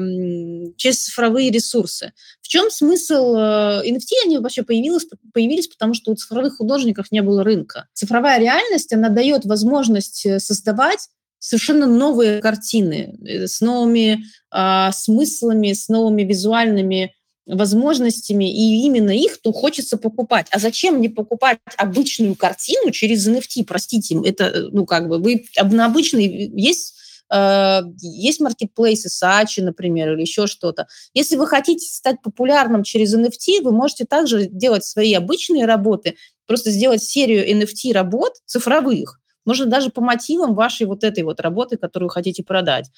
[0.75, 2.11] через цифровые ресурсы.
[2.41, 4.09] В чем смысл э, NFT?
[4.25, 7.87] Они вообще появились, появились, потому что у цифровых художников не было рынка.
[7.93, 11.07] Цифровая реальность, она дает возможность создавать
[11.43, 14.23] совершенно новые картины э, с новыми
[14.55, 17.13] э, смыслами, с новыми визуальными
[17.45, 20.47] возможностями, и именно их то хочется покупать.
[20.51, 23.65] А зачем мне покупать обычную картину через NFT?
[23.67, 26.95] Простите, это, ну, как бы, вы на обычный есть
[27.29, 30.87] э, есть маркетплейсы Сачи, например, или еще что-то.
[31.13, 36.15] Если вы хотите стать популярным через NFT, вы можете также делать свои обычные работы,
[36.47, 41.77] просто сделать серию NFT работ цифровых, можно даже по мотивам вашей вот этой вот работы,
[41.77, 42.89] которую хотите продать.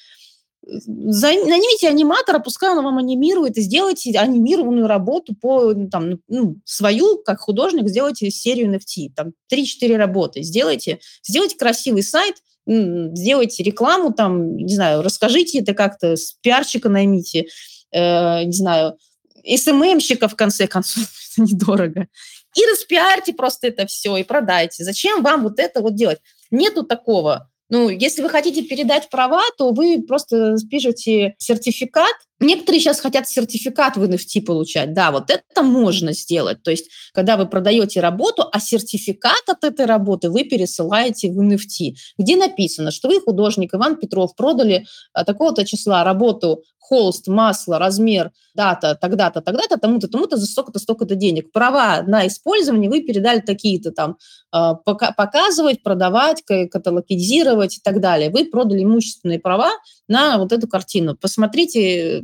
[0.65, 7.39] Наймите аниматора, пускай он вам анимирует, и сделайте анимированную работу по там, ну, свою, как
[7.39, 14.73] художник, сделайте серию NFT, там 3-4 работы, сделайте, сделайте красивый сайт, сделайте рекламу, там, не
[14.73, 17.45] знаю, расскажите это как-то, с пиарщика наймите,
[17.91, 18.97] э, не знаю,
[19.45, 22.07] СММщика, в конце концов, недорого.
[22.55, 24.83] И распиарьте просто это все и продайте.
[24.83, 26.19] Зачем вам вот это вот делать?
[26.51, 27.49] Нету такого.
[27.69, 32.13] Ну, если вы хотите передать права, то вы просто пишете сертификат.
[32.39, 34.93] Некоторые сейчас хотят сертификат в NFT получать.
[34.93, 36.61] Да, вот это можно сделать.
[36.61, 41.95] То есть, когда вы продаете работу, а сертификат от этой работы вы пересылаете в NFT,
[42.19, 48.31] где написано, что вы, художник Иван Петров, продали а, такого-то числа работу холст, масло, размер,
[48.53, 51.51] дата, тогда-то, тогда-то, тому-то, тому-то за столько-то, столько-то денег.
[51.51, 54.17] Права на использование вы передали такие-то там
[54.51, 58.29] а, показывать, продавать, каталогизировать и так далее.
[58.29, 59.71] Вы продали имущественные права
[60.07, 61.15] на вот эту картину.
[61.15, 62.21] Посмотрите э,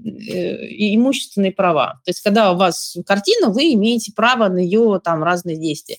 [0.96, 2.02] имущественные права.
[2.06, 5.98] То есть когда у вас картина, вы имеете право на ее там разные действия.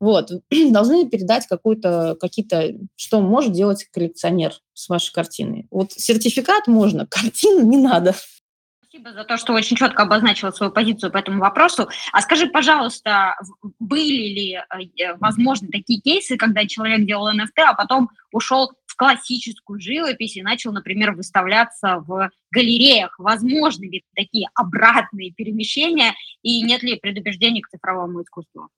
[0.00, 0.32] Вот,
[0.70, 5.68] должны передать какую-то, какие-то, что может делать коллекционер с вашей картиной.
[5.70, 8.14] Вот сертификат можно, картину не надо.
[8.92, 11.88] Спасибо за то, что очень четко обозначила свою позицию по этому вопросу.
[12.12, 13.38] А скажи, пожалуйста,
[13.78, 19.80] были ли, э, возможно, такие кейсы, когда человек делал NFT, а потом ушел в классическую
[19.80, 23.18] живопись и начал, например, выставляться в галереях?
[23.18, 28.68] Возможны ли такие обратные перемещения и нет ли предубеждений к цифровому искусству?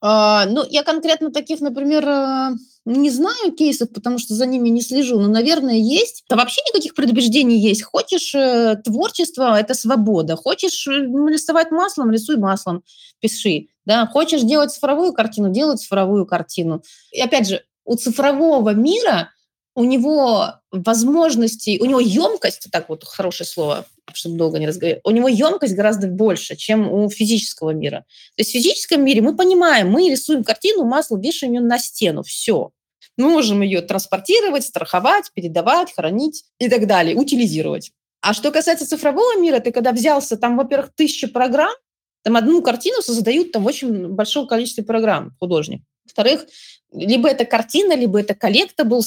[0.00, 2.50] А, ну, я конкретно таких, например, э,
[2.84, 6.24] не знаю кейсов, потому что за ними не слежу, но, наверное, есть.
[6.28, 7.82] Да вообще никаких предубеждений есть.
[7.82, 10.36] Хочешь э, творчество– это свобода.
[10.36, 12.84] Хочешь э, рисовать маслом– рисуй маслом,
[13.20, 13.68] пиши.
[13.86, 14.06] Да?
[14.06, 16.82] Хочешь делать цифровую картину– делай цифровую картину.
[17.10, 19.30] И опять же, у цифрового мира
[19.74, 25.10] у него возможности, у него емкость, так вот хорошее слово, чтобы долго не разговаривать, у
[25.10, 28.04] него емкость гораздо больше, чем у физического мира.
[28.36, 32.22] То есть в физическом мире мы понимаем, мы рисуем картину, масло, вешаем ее на стену,
[32.22, 32.70] все.
[33.16, 37.92] Мы можем ее транспортировать, страховать, передавать, хранить и так далее, утилизировать.
[38.20, 41.74] А что касается цифрового мира, ты когда взялся, там, во-первых, тысяча программ,
[42.22, 45.82] там одну картину создают там очень большое количество программ художник.
[46.08, 46.46] Во-вторых,
[46.92, 49.02] либо это картина, либо это collectible,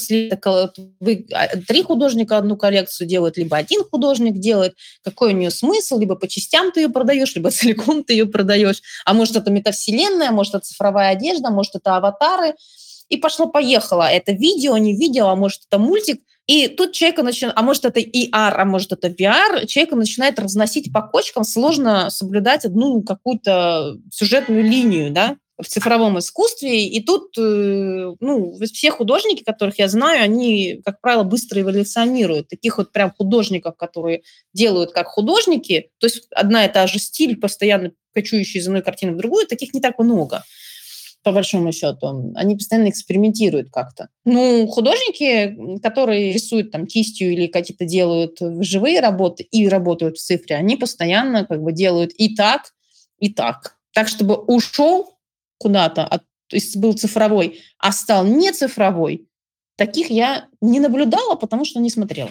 [1.00, 5.98] вы, а, три художника одну коллекцию делают, либо один художник делает, какой у нее смысл,
[5.98, 10.30] либо по частям ты ее продаешь, либо целиком ты ее продаешь, а может это метавселенная,
[10.30, 12.54] может это цифровая одежда, может это аватары,
[13.08, 14.08] и пошло-поехало.
[14.08, 18.00] Это видео, не видео, а может это мультик, и тут человека начинает, а может это
[18.00, 24.64] AR, а может это VR, человека начинает разносить по кочкам, сложно соблюдать одну какую-то сюжетную
[24.64, 26.86] линию, да, в цифровом искусстве.
[26.86, 32.48] И тут э, ну, все художники, которых я знаю, они, как правило, быстро эволюционируют.
[32.48, 34.22] Таких вот прям художников, которые
[34.52, 39.12] делают как художники, то есть одна и та же стиль, постоянно кочующий из одной картины
[39.12, 40.44] в другую, таких не так много
[41.22, 42.32] по большому счету.
[42.34, 44.08] Они постоянно экспериментируют как-то.
[44.24, 50.56] Ну, художники, которые рисуют там кистью или какие-то делают живые работы и работают в цифре,
[50.56, 52.72] они постоянно как бы делают и так,
[53.18, 53.76] и так.
[53.92, 55.11] Так, чтобы ушел
[55.62, 59.28] куда-то, от, то есть был цифровой, а стал не цифровой,
[59.76, 62.30] таких я не наблюдала, потому что не смотрела.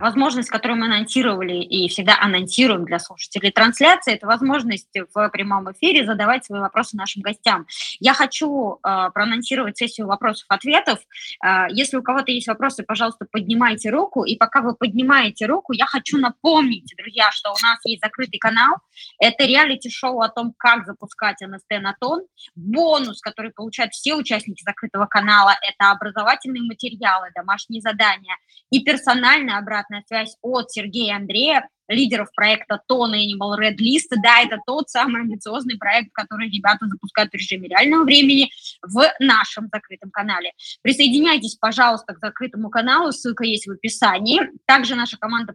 [0.00, 6.06] Возможность, которую мы анонсировали и всегда анонсируем для слушателей трансляции, это возможность в прямом эфире
[6.06, 7.66] задавать свои вопросы нашим гостям.
[8.00, 10.98] Я хочу э, проанонсировать сессию вопросов-ответов.
[11.44, 14.24] Э, если у кого-то есть вопросы, пожалуйста, поднимайте руку.
[14.24, 18.76] И пока вы поднимаете руку, я хочу напомнить, друзья, что у нас есть закрытый канал.
[19.18, 22.22] Это реалити-шоу о том, как запускать НСТ на тон.
[22.54, 28.36] Бонус, который получают все участники закрытого канала, это образовательные материалы, домашние задания
[28.70, 34.14] и персональная обратная связь от Сергея Андрея, лидеров проекта Tone Animal Red List.
[34.22, 38.48] Да, это тот самый амбициозный проект, который ребята запускают в режиме реального времени
[38.80, 40.52] в нашем закрытом канале.
[40.82, 44.40] Присоединяйтесь, пожалуйста, к закрытому каналу, ссылка есть в описании.
[44.66, 45.52] Также наша команда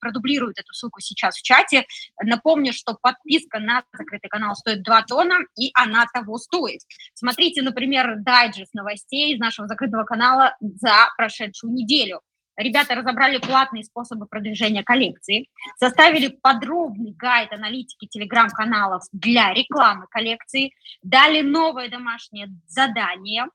[0.00, 1.84] продублирует эту ссылку сейчас в чате.
[2.22, 6.80] Напомню, что подписка на закрытый канал стоит 2 тона, и она того стоит.
[7.12, 12.22] Смотрите, например, дайджест новостей из нашего закрытого канала за прошедшую неделю.
[12.56, 15.48] Ребята разобрали платные способы продвижения коллекции,
[15.78, 23.46] составили подробный гайд аналитики телеграм-каналов для рекламы коллекции, дали новое домашнее задание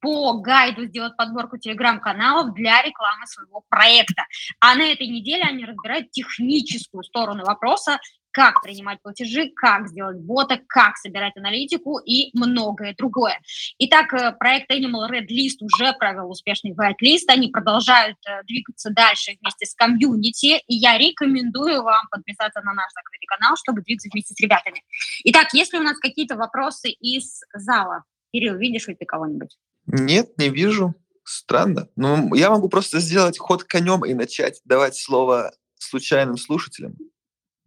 [0.00, 4.24] по гайду сделать подборку телеграм-каналов для рекламы своего проекта.
[4.60, 7.98] А на этой неделе они разбирают техническую сторону вопроса
[8.32, 13.40] как принимать платежи, как сделать бота, как собирать аналитику и многое другое.
[13.78, 18.90] Итак, э, проект Animal Red List уже провел успешный white list, они продолжают э, двигаться
[18.90, 24.08] дальше вместе с комьюнити, и я рекомендую вам подписаться на наш закрытый канал, чтобы двигаться
[24.12, 24.82] вместе с ребятами.
[25.24, 28.04] Итак, если у нас какие-то вопросы из зала?
[28.32, 29.56] Кирилл, видишь ли ты кого-нибудь?
[29.86, 30.94] Нет, не вижу.
[31.24, 31.88] Странно.
[31.96, 36.96] Ну, я могу просто сделать ход конем и начать давать слово случайным слушателям.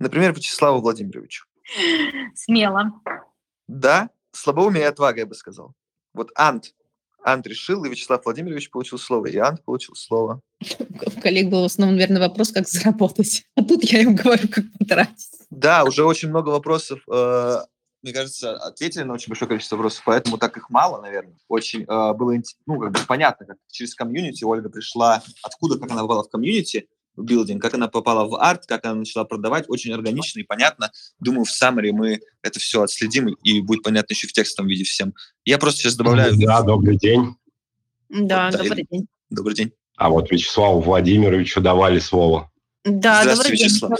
[0.03, 1.45] Например, Вячеславу Владимировичу.
[2.35, 2.91] Смело.
[3.67, 5.73] Да, слабоумие и отвага, я бы сказал.
[6.13, 6.73] Вот Ант.
[7.23, 10.41] Ант решил, и Вячеслав Владимирович получил слово, и Ант получил слово.
[10.89, 13.45] У коллег был в основном, наверное, вопрос, как заработать.
[13.55, 15.29] А тут я им говорю, как потратить.
[15.49, 16.99] Да, уже очень много вопросов.
[17.09, 17.59] Э,
[18.01, 21.37] мне кажется, ответили на очень большое количество вопросов, поэтому так их мало, наверное.
[21.47, 22.33] Очень э, было
[22.65, 26.89] ну, как бы понятно, как через комьюнити Ольга пришла, откуда, как она попала в community
[27.17, 30.91] building, как она попала в арт, как она начала продавать, очень органично и понятно.
[31.19, 35.13] Думаю, в summary мы это все отследим, и будет понятно еще в текстовом виде всем.
[35.45, 36.33] Я просто сейчас добавляю...
[36.37, 37.35] Да, добрый день.
[38.09, 39.07] Да, да добрый день.
[39.29, 39.71] Добрый день.
[39.95, 42.51] А вот Вячеславу Владимировичу давали слово.
[42.83, 43.67] Да, добрый день.
[43.67, 43.99] Вячеслав.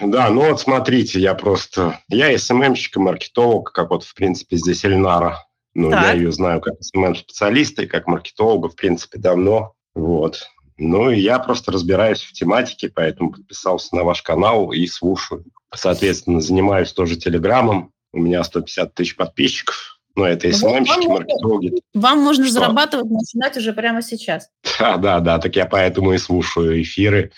[0.00, 2.00] Да, ну вот смотрите, я просто...
[2.08, 5.38] Я СММщик и маркетолог, как вот, в принципе, здесь Эльнара.
[5.74, 6.02] Ну, так.
[6.02, 9.74] я ее знаю как СММ-специалиста и как маркетолога, в принципе, давно.
[9.94, 10.48] Вот.
[10.82, 15.44] Ну, и я просто разбираюсь в тематике, поэтому подписался на ваш канал и слушаю.
[15.74, 17.92] Соответственно, занимаюсь тоже Телеграмом.
[18.14, 20.00] У меня 150 тысяч подписчиков.
[20.16, 21.72] Ну, это СММщики, маркетологи.
[21.92, 22.54] Вам можно Что?
[22.54, 24.48] зарабатывать, начинать уже прямо сейчас.
[24.78, 25.38] Да, да, да.
[25.38, 27.30] Так я поэтому и слушаю эфиры.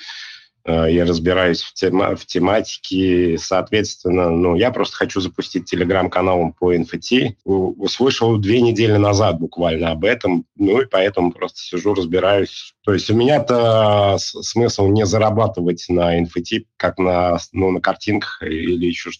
[0.64, 6.74] Э, я разбираюсь в, тема, в тематике, соответственно, ну, я просто хочу запустить телеграм-канал по
[6.74, 7.36] NFT.
[7.44, 12.74] Услышал две недели назад буквально об этом, ну и поэтому просто сижу, разбираюсь.
[12.84, 18.86] То есть у меня-то смысл не зарабатывать на NFT, как на, ну, на картинках или
[18.86, 19.10] еще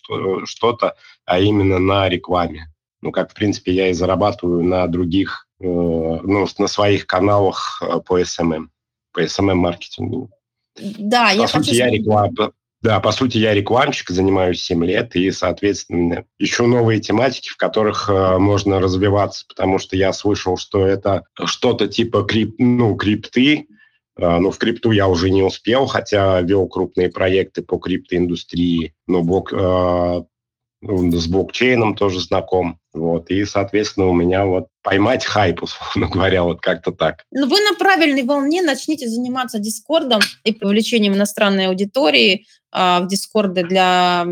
[0.44, 2.68] что-то, а именно на рекламе.
[3.00, 7.98] Ну, как, в принципе, я и зарабатываю на других, э, ну, на своих каналах э,
[8.06, 8.68] по SMM,
[9.12, 10.30] по SMM-маркетингу.
[10.76, 11.74] Да, по я сути, хочу...
[11.74, 12.34] я реклам...
[12.82, 18.10] Да, по сути, я рекламщик, занимаюсь 7 лет, и, соответственно, ищу новые тематики, в которых
[18.10, 22.56] э, можно развиваться, потому что я слышал, что это что-то типа крип...
[22.58, 23.68] ну, крипты,
[24.16, 29.22] э, но в крипту я уже не успел, хотя вел крупные проекты по криптоиндустрии, но
[29.22, 30.22] блок, э,
[30.80, 32.80] ну, с блокчейном тоже знаком.
[32.94, 37.24] Вот, и, соответственно, у меня вот поймать хайп, условно говоря, вот как-то так.
[37.30, 43.64] Ну, вы на правильной волне начните заниматься Дискордом и привлечением иностранной аудитории, а, в Дискорде
[43.64, 44.26] для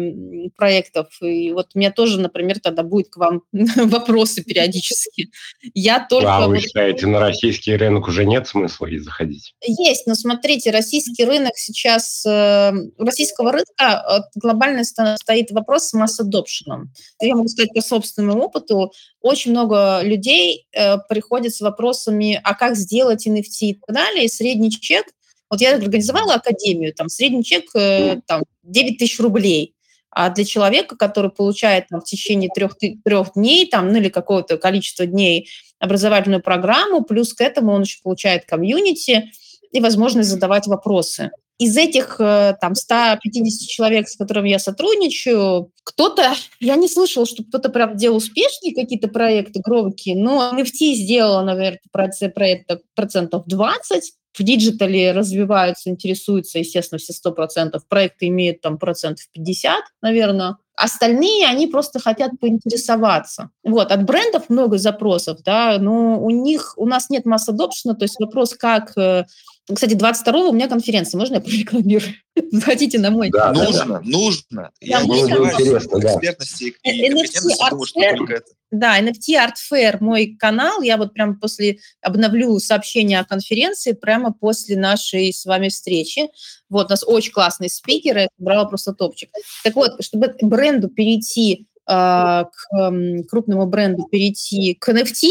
[0.56, 1.08] проектов.
[1.20, 5.30] И вот у меня тоже, например, тогда будет к вам вопросы периодически.
[5.74, 6.34] Я только...
[6.34, 6.62] А вы вот...
[6.62, 9.52] считаете, на российский рынок уже нет смысла и заходить?
[9.62, 12.24] Есть, но смотрите, российский рынок сейчас...
[12.24, 16.92] Э, у российского рынка глобально стоит вопрос с масс-адопшеном.
[17.20, 22.76] Я могу сказать по собственному опыту, очень много людей э, приходят с вопросами, а как
[22.76, 25.06] сделать NFT и так далее, и средний чек
[25.50, 29.74] вот я организовала академию, там средний чек э, там, 9 тысяч рублей.
[30.12, 34.58] А для человека, который получает там, в течение трех, трех дней там, ну, или какого-то
[34.58, 35.48] количества дней
[35.78, 39.30] образовательную программу, плюс к этому он еще получает комьюнити
[39.72, 41.30] и возможность задавать вопросы.
[41.60, 47.44] Из этих э, там 150 человек, с которыми я сотрудничаю, кто-то, я не слышала, что
[47.44, 54.42] кто-то прям делал успешные какие-то проекты громкие, но NFT сделала, наверное, проекта процентов 20, в
[54.42, 57.78] digital е развиваются, интересуются, естественно, все 100%.
[57.90, 60.56] Проекты имеют там процентов 50, наверное.
[60.76, 63.50] Остальные, они просто хотят поинтересоваться.
[63.62, 68.04] Вот, от брендов много запросов, да, но у них, у нас нет mass adoption, то
[68.04, 69.26] есть вопрос, как э,
[69.74, 72.14] кстати, 22-го у меня конференция, можно я прорекламирую?
[72.52, 73.30] Заходите на мой.
[73.30, 74.70] Да, нужно, да, нужно.
[74.80, 76.14] Я интересно, да.
[76.14, 78.46] экспертности и компетентности, думаю, что только это.
[78.70, 84.32] Да, NFT Art Fair, мой канал, я вот прям после, обновлю сообщение о конференции прямо
[84.32, 86.28] после нашей с вами встречи.
[86.68, 89.30] Вот, у нас очень классные спикеры, брала просто топчик.
[89.64, 95.30] Так вот, чтобы бренду перейти, э, к э, крупному бренду перейти к NFT,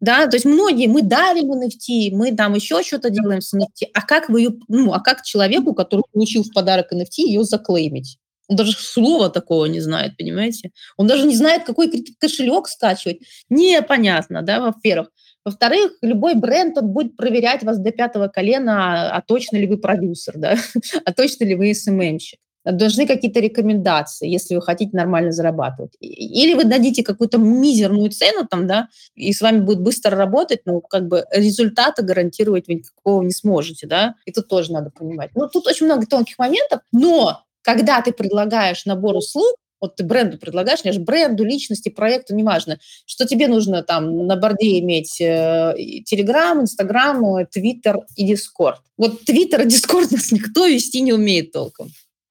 [0.00, 4.02] да, то есть многие, мы дарим NFT, мы там еще что-то делаем с NFT, а
[4.02, 8.18] как вы ее, ну, а как человеку, который получил в подарок NFT, ее заклеймить?
[8.46, 10.70] Он даже слова такого не знает, понимаете?
[10.96, 13.18] Он даже не знает, какой кошелек скачивать.
[13.50, 15.10] Непонятно, да, во-первых.
[15.44, 20.34] Во-вторых, любой бренд, он будет проверять вас до пятого колена, а точно ли вы продюсер,
[20.36, 20.56] да,
[21.04, 22.38] а точно ли вы СММщик
[22.72, 25.92] должны какие-то рекомендации, если вы хотите нормально зарабатывать.
[26.00, 30.80] Или вы дадите какую-то мизерную цену там, да, и с вами будет быстро работать, но
[30.80, 35.30] как бы результата гарантировать вы никакого не сможете, да, тут тоже надо понимать.
[35.34, 40.38] Ну, тут очень много тонких моментов, но когда ты предлагаешь набор услуг, вот ты бренду
[40.38, 47.46] предлагаешь, не бренду, личности, проекту, неважно, что тебе нужно там на борде иметь Telegram, Instagram,
[47.54, 48.76] Twitter и Discord.
[48.96, 51.90] Вот Twitter и Discord нас никто вести не умеет толком.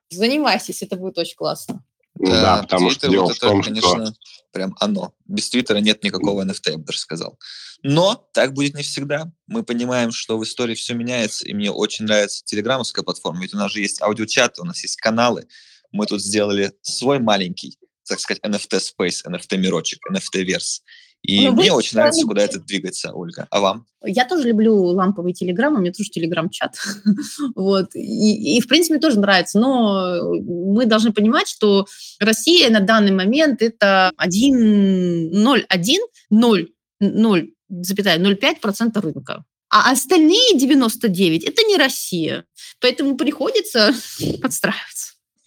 [0.09, 1.83] Занимайтесь, это будет очень классно.
[2.19, 4.15] Ну да, потому что дело вот в том, это, конечно, что...
[4.51, 5.13] прям оно.
[5.25, 7.37] Без Твиттера нет никакого NFT, я бы даже сказал.
[7.83, 9.31] Но так будет не всегда.
[9.45, 13.41] Мы понимаем, что в истории все меняется, и мне очень нравится телеграммовская платформа.
[13.41, 15.47] Ведь у нас же есть аудиочаты, у нас есть каналы.
[15.91, 17.77] Мы тут сделали свой маленький,
[18.07, 20.81] так сказать, NFT Space, NFT мирочек, NFT верс.
[21.23, 23.47] И Но ну, мне очень нравится, куда это двигается, Ольга.
[23.49, 23.85] А вам?
[24.03, 26.75] Я тоже люблю ламповый телеграм, у меня тоже телеграм-чат.
[27.55, 27.95] вот.
[27.95, 29.59] И, и, в принципе, мне тоже нравится.
[29.59, 31.85] Но мы должны понимать, что
[32.19, 35.97] Россия на данный момент это 1,01,
[36.29, 36.69] 0,
[37.01, 39.43] 0,05% рынка.
[39.69, 42.45] А остальные 99– это не Россия.
[42.79, 43.93] Поэтому приходится
[44.41, 44.96] подстраиваться.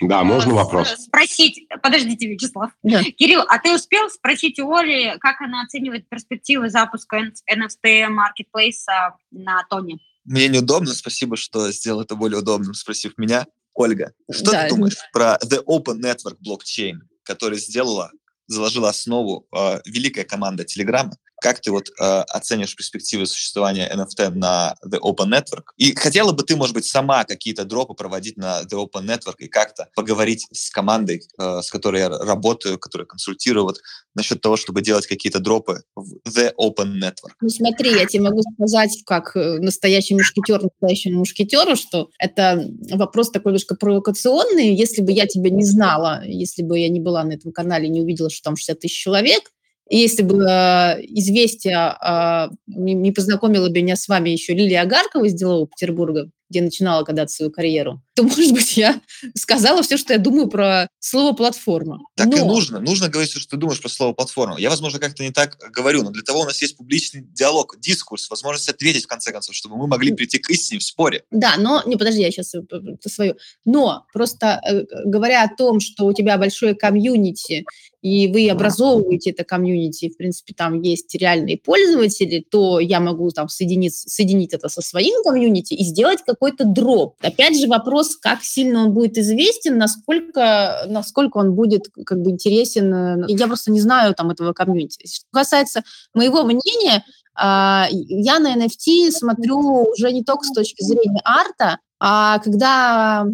[0.00, 0.88] Да, можно вопрос?
[0.98, 2.70] Спросить, подождите, Вячеслав.
[2.82, 3.02] Да.
[3.02, 7.18] Кирилл, а ты успел спросить у Оли, как она оценивает перспективы запуска
[7.52, 9.98] NFT Marketplace на Тоне?
[10.24, 13.46] Мне неудобно, спасибо, что сделал это более удобным, спросив меня.
[13.74, 14.64] Ольга, что да.
[14.64, 18.10] ты думаешь про The Open Network Blockchain, который сделала,
[18.46, 24.74] заложила основу э, великая команда Телеграма, как ты вот э, оценишь перспективы существования NFT на
[24.86, 25.64] The Open Network?
[25.76, 29.48] И хотела бы ты, может быть, сама какие-то дропы проводить на The Open Network и
[29.48, 33.78] как-то поговорить с командой, э, с которой я работаю, которая консультирую, вот,
[34.14, 37.34] насчет того, чтобы делать какие-то дропы в The Open Network?
[37.40, 43.30] Ну смотри, я тебе могу сказать, как э, настоящий мушкетер настоящему мушкетеру, что это вопрос
[43.30, 44.74] такой немножко провокационный.
[44.74, 48.00] Если бы я тебя не знала, если бы я не была на этом канале, не
[48.00, 49.50] увидела, что там 60 тысяч человек,
[49.98, 55.34] если бы э, известие э, не познакомило бы меня с вами еще Лилия Агаркова из
[55.34, 59.00] Делового Петербурга, где начинала когда-то свою карьеру, то, может быть, я
[59.34, 62.00] сказала все, что я думаю про слово «платформа».
[62.16, 62.36] Так но...
[62.36, 62.80] и нужно.
[62.80, 64.58] Нужно говорить, что ты думаешь про слово «платформа».
[64.58, 68.28] Я, возможно, как-то не так говорю, но для того у нас есть публичный диалог, дискурс,
[68.30, 71.24] возможность ответить, в конце концов, чтобы мы могли прийти к истине в споре.
[71.30, 71.82] Да, но...
[71.86, 72.60] Не, подожди, я сейчас э,
[73.06, 73.36] свою.
[73.64, 77.64] Но просто э, говоря о том, что у тебя большое комьюнити,
[78.02, 83.48] и вы образовываете это комьюнити, в принципе, там есть реальные пользователи, то я могу там
[83.48, 87.16] соединить, соединить это со своим комьюнити и сделать какой-то дроп.
[87.20, 93.26] Опять же, вопрос, как сильно он будет известен, насколько, насколько он будет как бы интересен.
[93.26, 95.06] Я просто не знаю там этого комьюнити.
[95.06, 95.82] Что касается
[96.14, 97.04] моего мнения,
[97.34, 103.26] а, я на NFT смотрю уже не только с точки зрения арта, а когда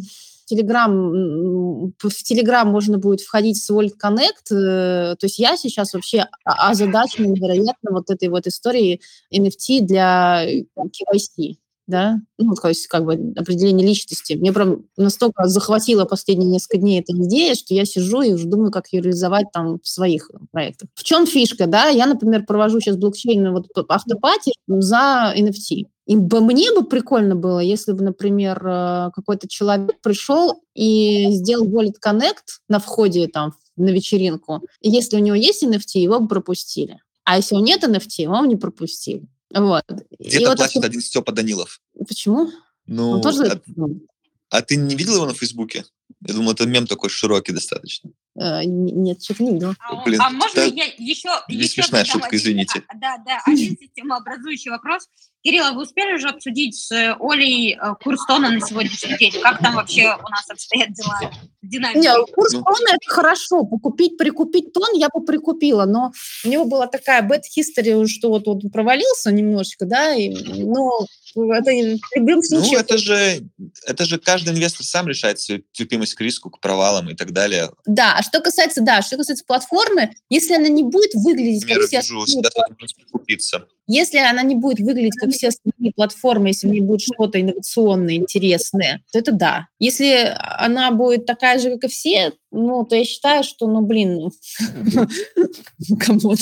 [0.50, 4.52] Telegram, в Telegram можно будет входить с World Connect.
[4.52, 9.00] Э, то есть я сейчас вообще озадачена невероятно вот этой вот истории
[9.34, 11.56] NFT для KYC
[11.86, 14.34] да, ну, то есть как бы определение личности.
[14.34, 18.72] Мне прям настолько захватило последние несколько дней эта идея, что я сижу и уже думаю,
[18.72, 20.88] как ее реализовать там в своих проектах.
[20.94, 21.88] В чем фишка, да?
[21.88, 25.84] Я, например, провожу сейчас блокчейн вот автопати за NFT.
[26.06, 31.66] И бы, мне бы прикольно было, если бы, например, э, какой-то человек пришел и сделал
[31.66, 34.62] Wallet Connect на входе там на вечеринку.
[34.80, 37.00] И если у него есть NFT, его бы пропустили.
[37.24, 39.28] А если у него нет NFT, его не пропустили.
[39.54, 39.84] Вот.
[40.18, 40.86] Где-то вот плачет это...
[40.86, 41.80] один Степа Данилов.
[42.06, 42.50] Почему?
[42.86, 43.46] Ну, Он тоже...
[43.46, 43.60] а,
[44.50, 45.84] а ты не видел его на Фейсбуке?
[46.26, 48.10] Я думаю, это мем такой широкий достаточно.
[48.38, 49.74] А, нет, что-то не видел.
[49.78, 51.28] А, Блин, а можно я еще...
[51.48, 52.82] Не еще смешная шутка, извините.
[52.88, 55.08] А, да, да, один системообразующий вопрос.
[55.46, 56.90] Кирилл, а вы успели уже обсудить с
[57.20, 59.32] Олей э, курс тона на сегодняшний день?
[59.40, 61.20] Как там вообще у нас обстоят дела?
[61.62, 62.00] Динамика?
[62.00, 62.64] Не, курс Ну.
[62.64, 63.64] тона это хорошо.
[63.64, 66.10] Покупить, прикупить тон я бы прикупила, но
[66.44, 71.06] у него была такая bad history, что вот он провалился немножечко, да, и, ну,
[71.36, 73.48] это в любом Ну, это же,
[73.86, 77.70] это же каждый инвестор сам решает свою терпимость к риску, к провалам и так далее.
[77.86, 81.86] Да, а что касается, да, что касается платформы, если она не будет выглядеть Я как
[81.86, 82.50] все вижу, остальные всегда
[82.96, 83.66] прикупиться.
[83.88, 88.16] Если она не будет выглядеть как все остальные платформы, если в ней будет что-то инновационное,
[88.16, 89.68] интересное, то это да.
[89.78, 94.14] Если она будет такая же, как и все, ну, то я считаю, что, ну, блин,
[94.16, 94.30] ну,
[96.00, 96.36] come on,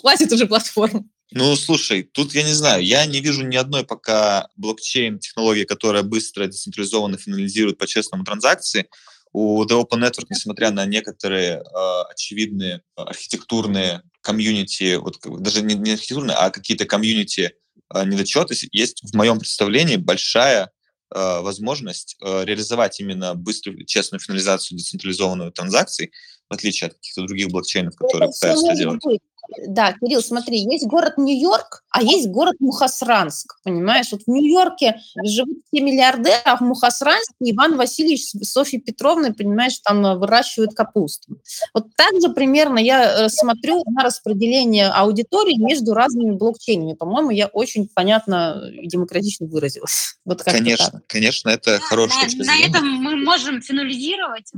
[0.00, 1.10] хватит уже платформ.
[1.32, 6.46] Ну, слушай, тут я не знаю, я не вижу ни одной пока блокчейн-технологии, которая быстро,
[6.46, 8.86] децентрализованно финализирует по-честному транзакции.
[9.32, 15.74] У The Open Network, несмотря на некоторые э, очевидные э, архитектурные комьюнити, вот даже не,
[15.74, 17.52] не архитектурные, а какие-то комьюнити
[17.94, 20.70] э, недочеты, есть в моем представлении большая
[21.14, 26.10] э, возможность э, реализовать именно быструю, честную финализацию децентрализованную транзакций,
[26.48, 29.04] в отличие от каких-то других блокчейнов, которые Это пытаются это делать.
[29.04, 29.20] быть.
[29.68, 34.06] Да, Кирилл, смотри, есть город Нью-Йорк, а есть город Мухасранск, понимаешь?
[34.10, 39.78] Вот в Нью-Йорке живут все миллиардеры, а в Мухасранске Иван Васильевич с Софьей Петровной, понимаешь,
[39.78, 41.38] там э, выращивают капусту.
[41.74, 46.94] Вот так же примерно я э, смотрю на распределение аудитории между разными блокчейнами.
[46.94, 50.16] По-моему, я очень понятно и демократично выразилась.
[50.24, 54.50] Вот Конечно, конечно, это хорошая на, на этом мы можем финализировать.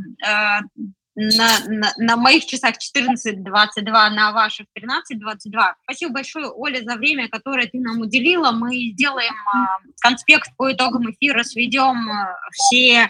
[1.16, 5.62] На, на, на моих часах 14.22, на ваших 13.22.
[5.82, 8.52] Спасибо большое, Оля, за время, которое ты нам уделила.
[8.52, 13.08] Мы сделаем э, конспект по итогам эфира, сведем э, все э,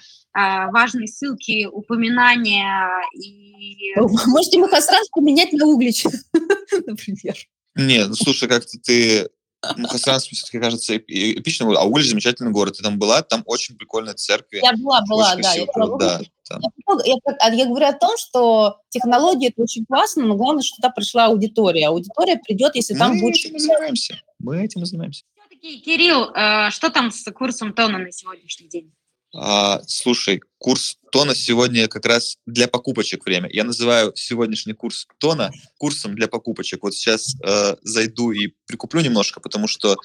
[0.70, 3.93] важные ссылки, упоминания и...
[3.99, 6.05] Можете Мухасранск поменять на Углич,
[6.87, 7.35] например.
[7.74, 9.28] Не, ну слушай, как-то ты...
[9.77, 12.77] Мухасранск все-таки кажется эп- эпичным, а Углич замечательный город.
[12.77, 14.61] Ты там была, там очень прикольные церкви.
[14.62, 15.53] Я была, была, да.
[15.55, 16.62] Я, была да, там.
[17.05, 20.77] Я я а я говорю о том, что технология это очень классно, но главное, что
[20.77, 21.89] туда пришла аудитория.
[21.89, 24.20] Аудитория придет, если там Мы будет этим и занимаемся.
[24.39, 25.24] Мы этим и занимаемся.
[25.35, 28.93] Все-таки, Кирилл, э, что там с курсом тона на сегодняшний день?
[29.39, 33.49] А, слушай, курс тона сегодня как раз для покупочек время.
[33.53, 36.83] Я называю сегодняшний курс тона курсом для покупочек.
[36.83, 39.97] Вот сейчас э, зайду и прикуплю немножко, потому что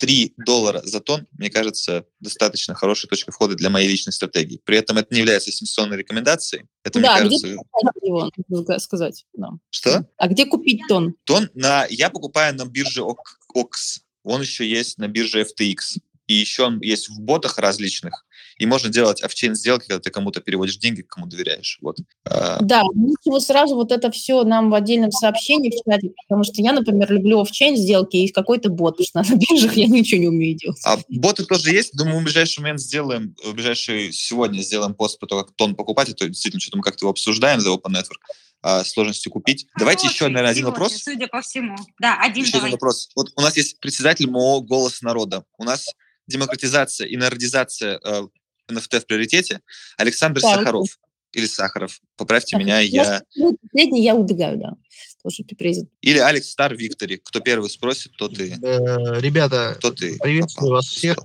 [0.00, 4.60] 3 доллара за тон, мне кажется, достаточно хорошей точкой входа для моей личной стратегии.
[4.64, 6.64] При этом это не является инвестиционной рекомендацией.
[6.82, 9.24] Это, Да, мне где кажется, его, сказать.
[9.34, 9.50] да.
[9.70, 10.06] что?
[10.16, 11.14] А где купить тон?
[11.24, 14.00] Тон на, я покупаю на бирже ОК- OX.
[14.24, 15.98] Он еще есть на бирже FTX.
[16.26, 18.24] И еще он есть в ботах различных.
[18.58, 21.78] И можно делать офчейн сделки, когда ты кому-то переводишь деньги, кому доверяешь.
[21.80, 21.96] Вот.
[22.24, 26.44] А, Да, лучше вот сразу вот это все нам в отдельном сообщении в чате, потому
[26.44, 30.20] что я, например, люблю офчейн сделки и какой-то бот, потому что на биржах я ничего
[30.20, 30.80] не умею делать.
[30.84, 31.96] А боты тоже есть.
[31.96, 35.74] Думаю, мы в ближайший момент сделаем, в ближайший сегодня сделаем пост по тому, как тон
[35.74, 36.10] покупать.
[36.10, 38.20] Это действительно что-то мы как-то его обсуждаем за Open Network.
[38.64, 39.66] а, сложности купить.
[39.76, 41.02] Давайте еще, Хороший наверное, один сегодня, вопрос.
[41.02, 41.76] Судя по всему.
[42.00, 42.68] Да, один Еще давай.
[42.68, 43.08] один вопрос.
[43.16, 45.44] Вот у нас есть председатель МОО «Голос народа».
[45.58, 45.88] У нас
[46.26, 48.22] демократизация и народизация э,
[48.70, 49.60] NFT в приоритете.
[49.96, 50.98] Александр Да, Сахаров.
[51.32, 52.00] Или Сахаров.
[52.16, 53.22] Поправьте Так, меня, я...
[53.36, 54.74] Ну, Последний я убегаю, да.
[55.22, 55.88] Тоже президент.
[56.00, 57.16] Или Алекс Стар Виктори.
[57.16, 58.52] Кто первый спросит, тот и...
[58.52, 60.76] Э, Ребята, Тот и приветствую попал.
[60.76, 61.16] вас всех.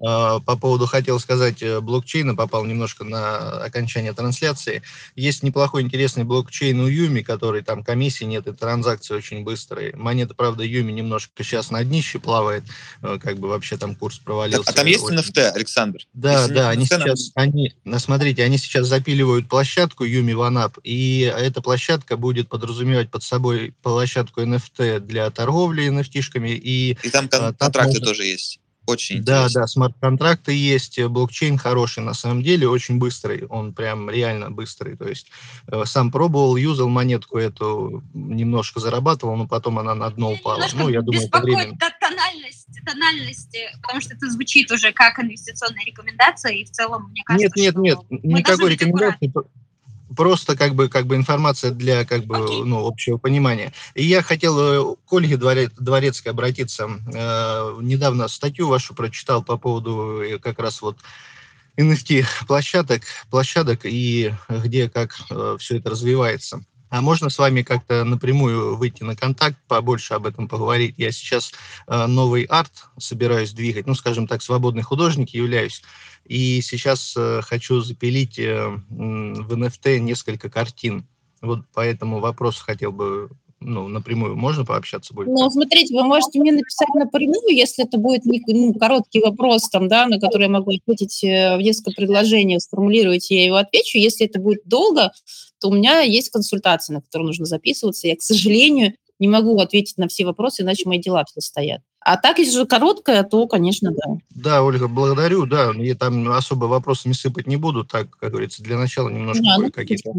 [0.00, 4.82] Э, По поводу, хотел сказать, э, блокчейна, попал немножко на окончание трансляции.
[5.16, 9.94] Есть неплохой интересный блокчейн у Юми, который там комиссии нет, и транзакции очень быстрые.
[9.96, 12.64] Монета, правда, Юми немножко сейчас на днище плавает,
[13.02, 14.70] э, как бы вообще там курс провалился.
[14.70, 15.18] А там есть очень.
[15.18, 16.00] NFT, Александр?
[16.12, 20.32] Да, Если да, они NFT, нам- сейчас, они, ну, смотрите, они сейчас запиливают площадку Юми
[20.32, 27.10] OneUp, и эта площадка будет подразумевать под собой площадку NFT для торговли NFT-шками и И
[27.10, 28.60] там кон- а, там контракты можно- тоже есть.
[28.88, 29.60] Очень да, интересно.
[29.60, 34.96] да, смарт-контракты есть, э, блокчейн хороший на самом деле, очень быстрый, он прям реально быстрый.
[34.96, 35.26] То есть
[35.66, 40.56] э, сам пробовал, юзал монетку эту, немножко зарабатывал, но потом она на дно упала.
[40.56, 41.40] немножко Ну, я думаю, это
[41.78, 47.22] та- тональность, э, потому что это звучит уже как инвестиционная рекомендация, и в целом, мне
[47.24, 49.28] кажется, Нет, нет, нет, мы никакой рекомендации.
[49.28, 49.44] про-
[50.16, 52.62] Просто как бы, как бы информация для как бы, Окей.
[52.64, 53.72] ну, общего понимания.
[53.94, 56.88] И я хотел э, к Ольге Дворе- Дворецкой обратиться.
[57.14, 60.98] Э, Недавно статью вашу прочитал по поводу э, как раз вот
[61.76, 65.14] NFT площадок, площадок и где как
[65.58, 66.62] все это развивается.
[66.90, 70.94] А можно с вами как-то напрямую выйти на контакт, побольше об этом поговорить?
[70.96, 71.52] Я сейчас
[71.86, 75.82] э, новый арт собираюсь двигать, ну, скажем так, свободный художник являюсь.
[76.24, 81.06] И сейчас э, хочу запилить э, в NFT несколько картин.
[81.40, 85.28] Вот поэтому вопрос хотел бы ну, напрямую можно пообщаться будет?
[85.28, 90.06] Ну, смотрите, вы можете мне написать напрямую, если это будет ну, короткий вопрос, там, да,
[90.06, 93.98] на который я могу ответить э, в несколько предложений, сформулировать, я его отвечу.
[93.98, 95.12] Если это будет долго,
[95.60, 98.06] то у меня есть консультация, на которую нужно записываться.
[98.06, 101.82] Я, к сожалению, не могу ответить на все вопросы, иначе мои дела все стоят.
[102.00, 104.18] А так, если же короткое, то, конечно, да.
[104.30, 105.46] Да, Ольга, благодарю.
[105.46, 107.84] Да, я там особо вопросами сыпать не буду.
[107.84, 110.12] Так, как говорится, для начала немножко Да, ну, какие-то.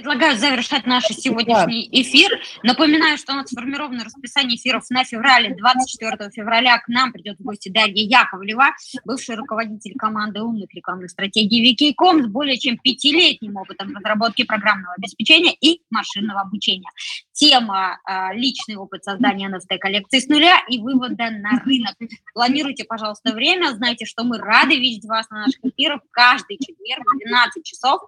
[0.00, 2.40] Предлагаю завершать наш сегодняшний эфир.
[2.62, 5.54] Напоминаю, что у нас сформировано расписание эфиров на феврале.
[5.54, 8.68] 24 февраля к нам придет в гости Дарья Яковлева,
[9.04, 15.52] бывший руководитель команды умных рекламных стратегий Викиком с более чем пятилетним опытом разработки программного обеспечения
[15.60, 16.88] и машинного обучения.
[17.34, 21.96] Тема э, «Личный опыт создания NFT-коллекции с нуля и вывода на рынок».
[22.32, 23.74] Планируйте, пожалуйста, время.
[23.74, 28.00] Знайте, что мы рады видеть вас на наших эфирах каждый четверг в 12 часов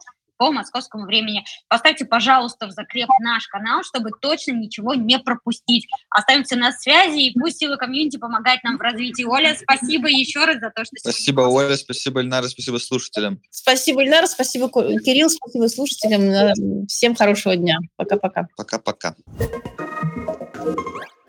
[0.43, 1.45] по московскому времени.
[1.69, 5.87] Поставьте, пожалуйста, в закреп наш канал, чтобы точно ничего не пропустить.
[6.11, 9.23] Оставимся на связи, и пусть сила комьюнити помогает нам в развитии.
[9.23, 13.41] Оля, спасибо еще раз за то, что сегодня Спасибо, Оля, спасибо, Ильнара, спасибо слушателям.
[13.51, 16.87] Спасибо, Ильнар, спасибо, Кирилл, спасибо слушателям.
[16.89, 17.79] Всем хорошего дня.
[17.95, 18.49] Пока-пока.
[18.57, 19.15] Пока-пока.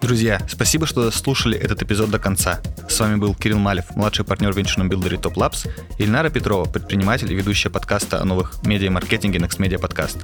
[0.03, 2.59] Друзья, спасибо, что слушали этот эпизод до конца.
[2.89, 7.31] С вами был Кирилл Малев, младший партнер в венчурном билдере Top Labs, Ильнара Петрова, предприниматель
[7.31, 10.17] и ведущая подкаста о новых медиа-маркетинге Next Media Podcast.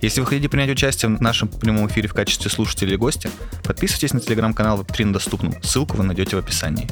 [0.00, 3.28] Если вы хотите принять участие в нашем прямом эфире в качестве слушателя или гостя,
[3.64, 5.62] подписывайтесь на телеграм-канал Web3 на доступном.
[5.62, 6.88] Ссылку вы найдете в описании.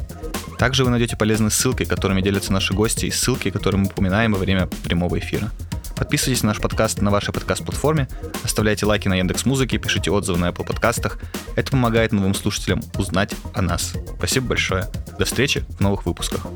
[0.59, 4.39] Также вы найдете полезные ссылки, которыми делятся наши гости, и ссылки, которые мы упоминаем во
[4.39, 5.51] время прямого эфира.
[5.97, 8.09] Подписывайтесь на наш подкаст на вашей подкаст-платформе,
[8.45, 11.19] оставляйте лайки на Яндекс Музыке, пишите отзывы на Apple подкастах.
[11.57, 13.95] Это помогает новым слушателям узнать о нас.
[14.19, 14.91] Спасибо большое.
[15.19, 16.47] До встречи в новых выпусках.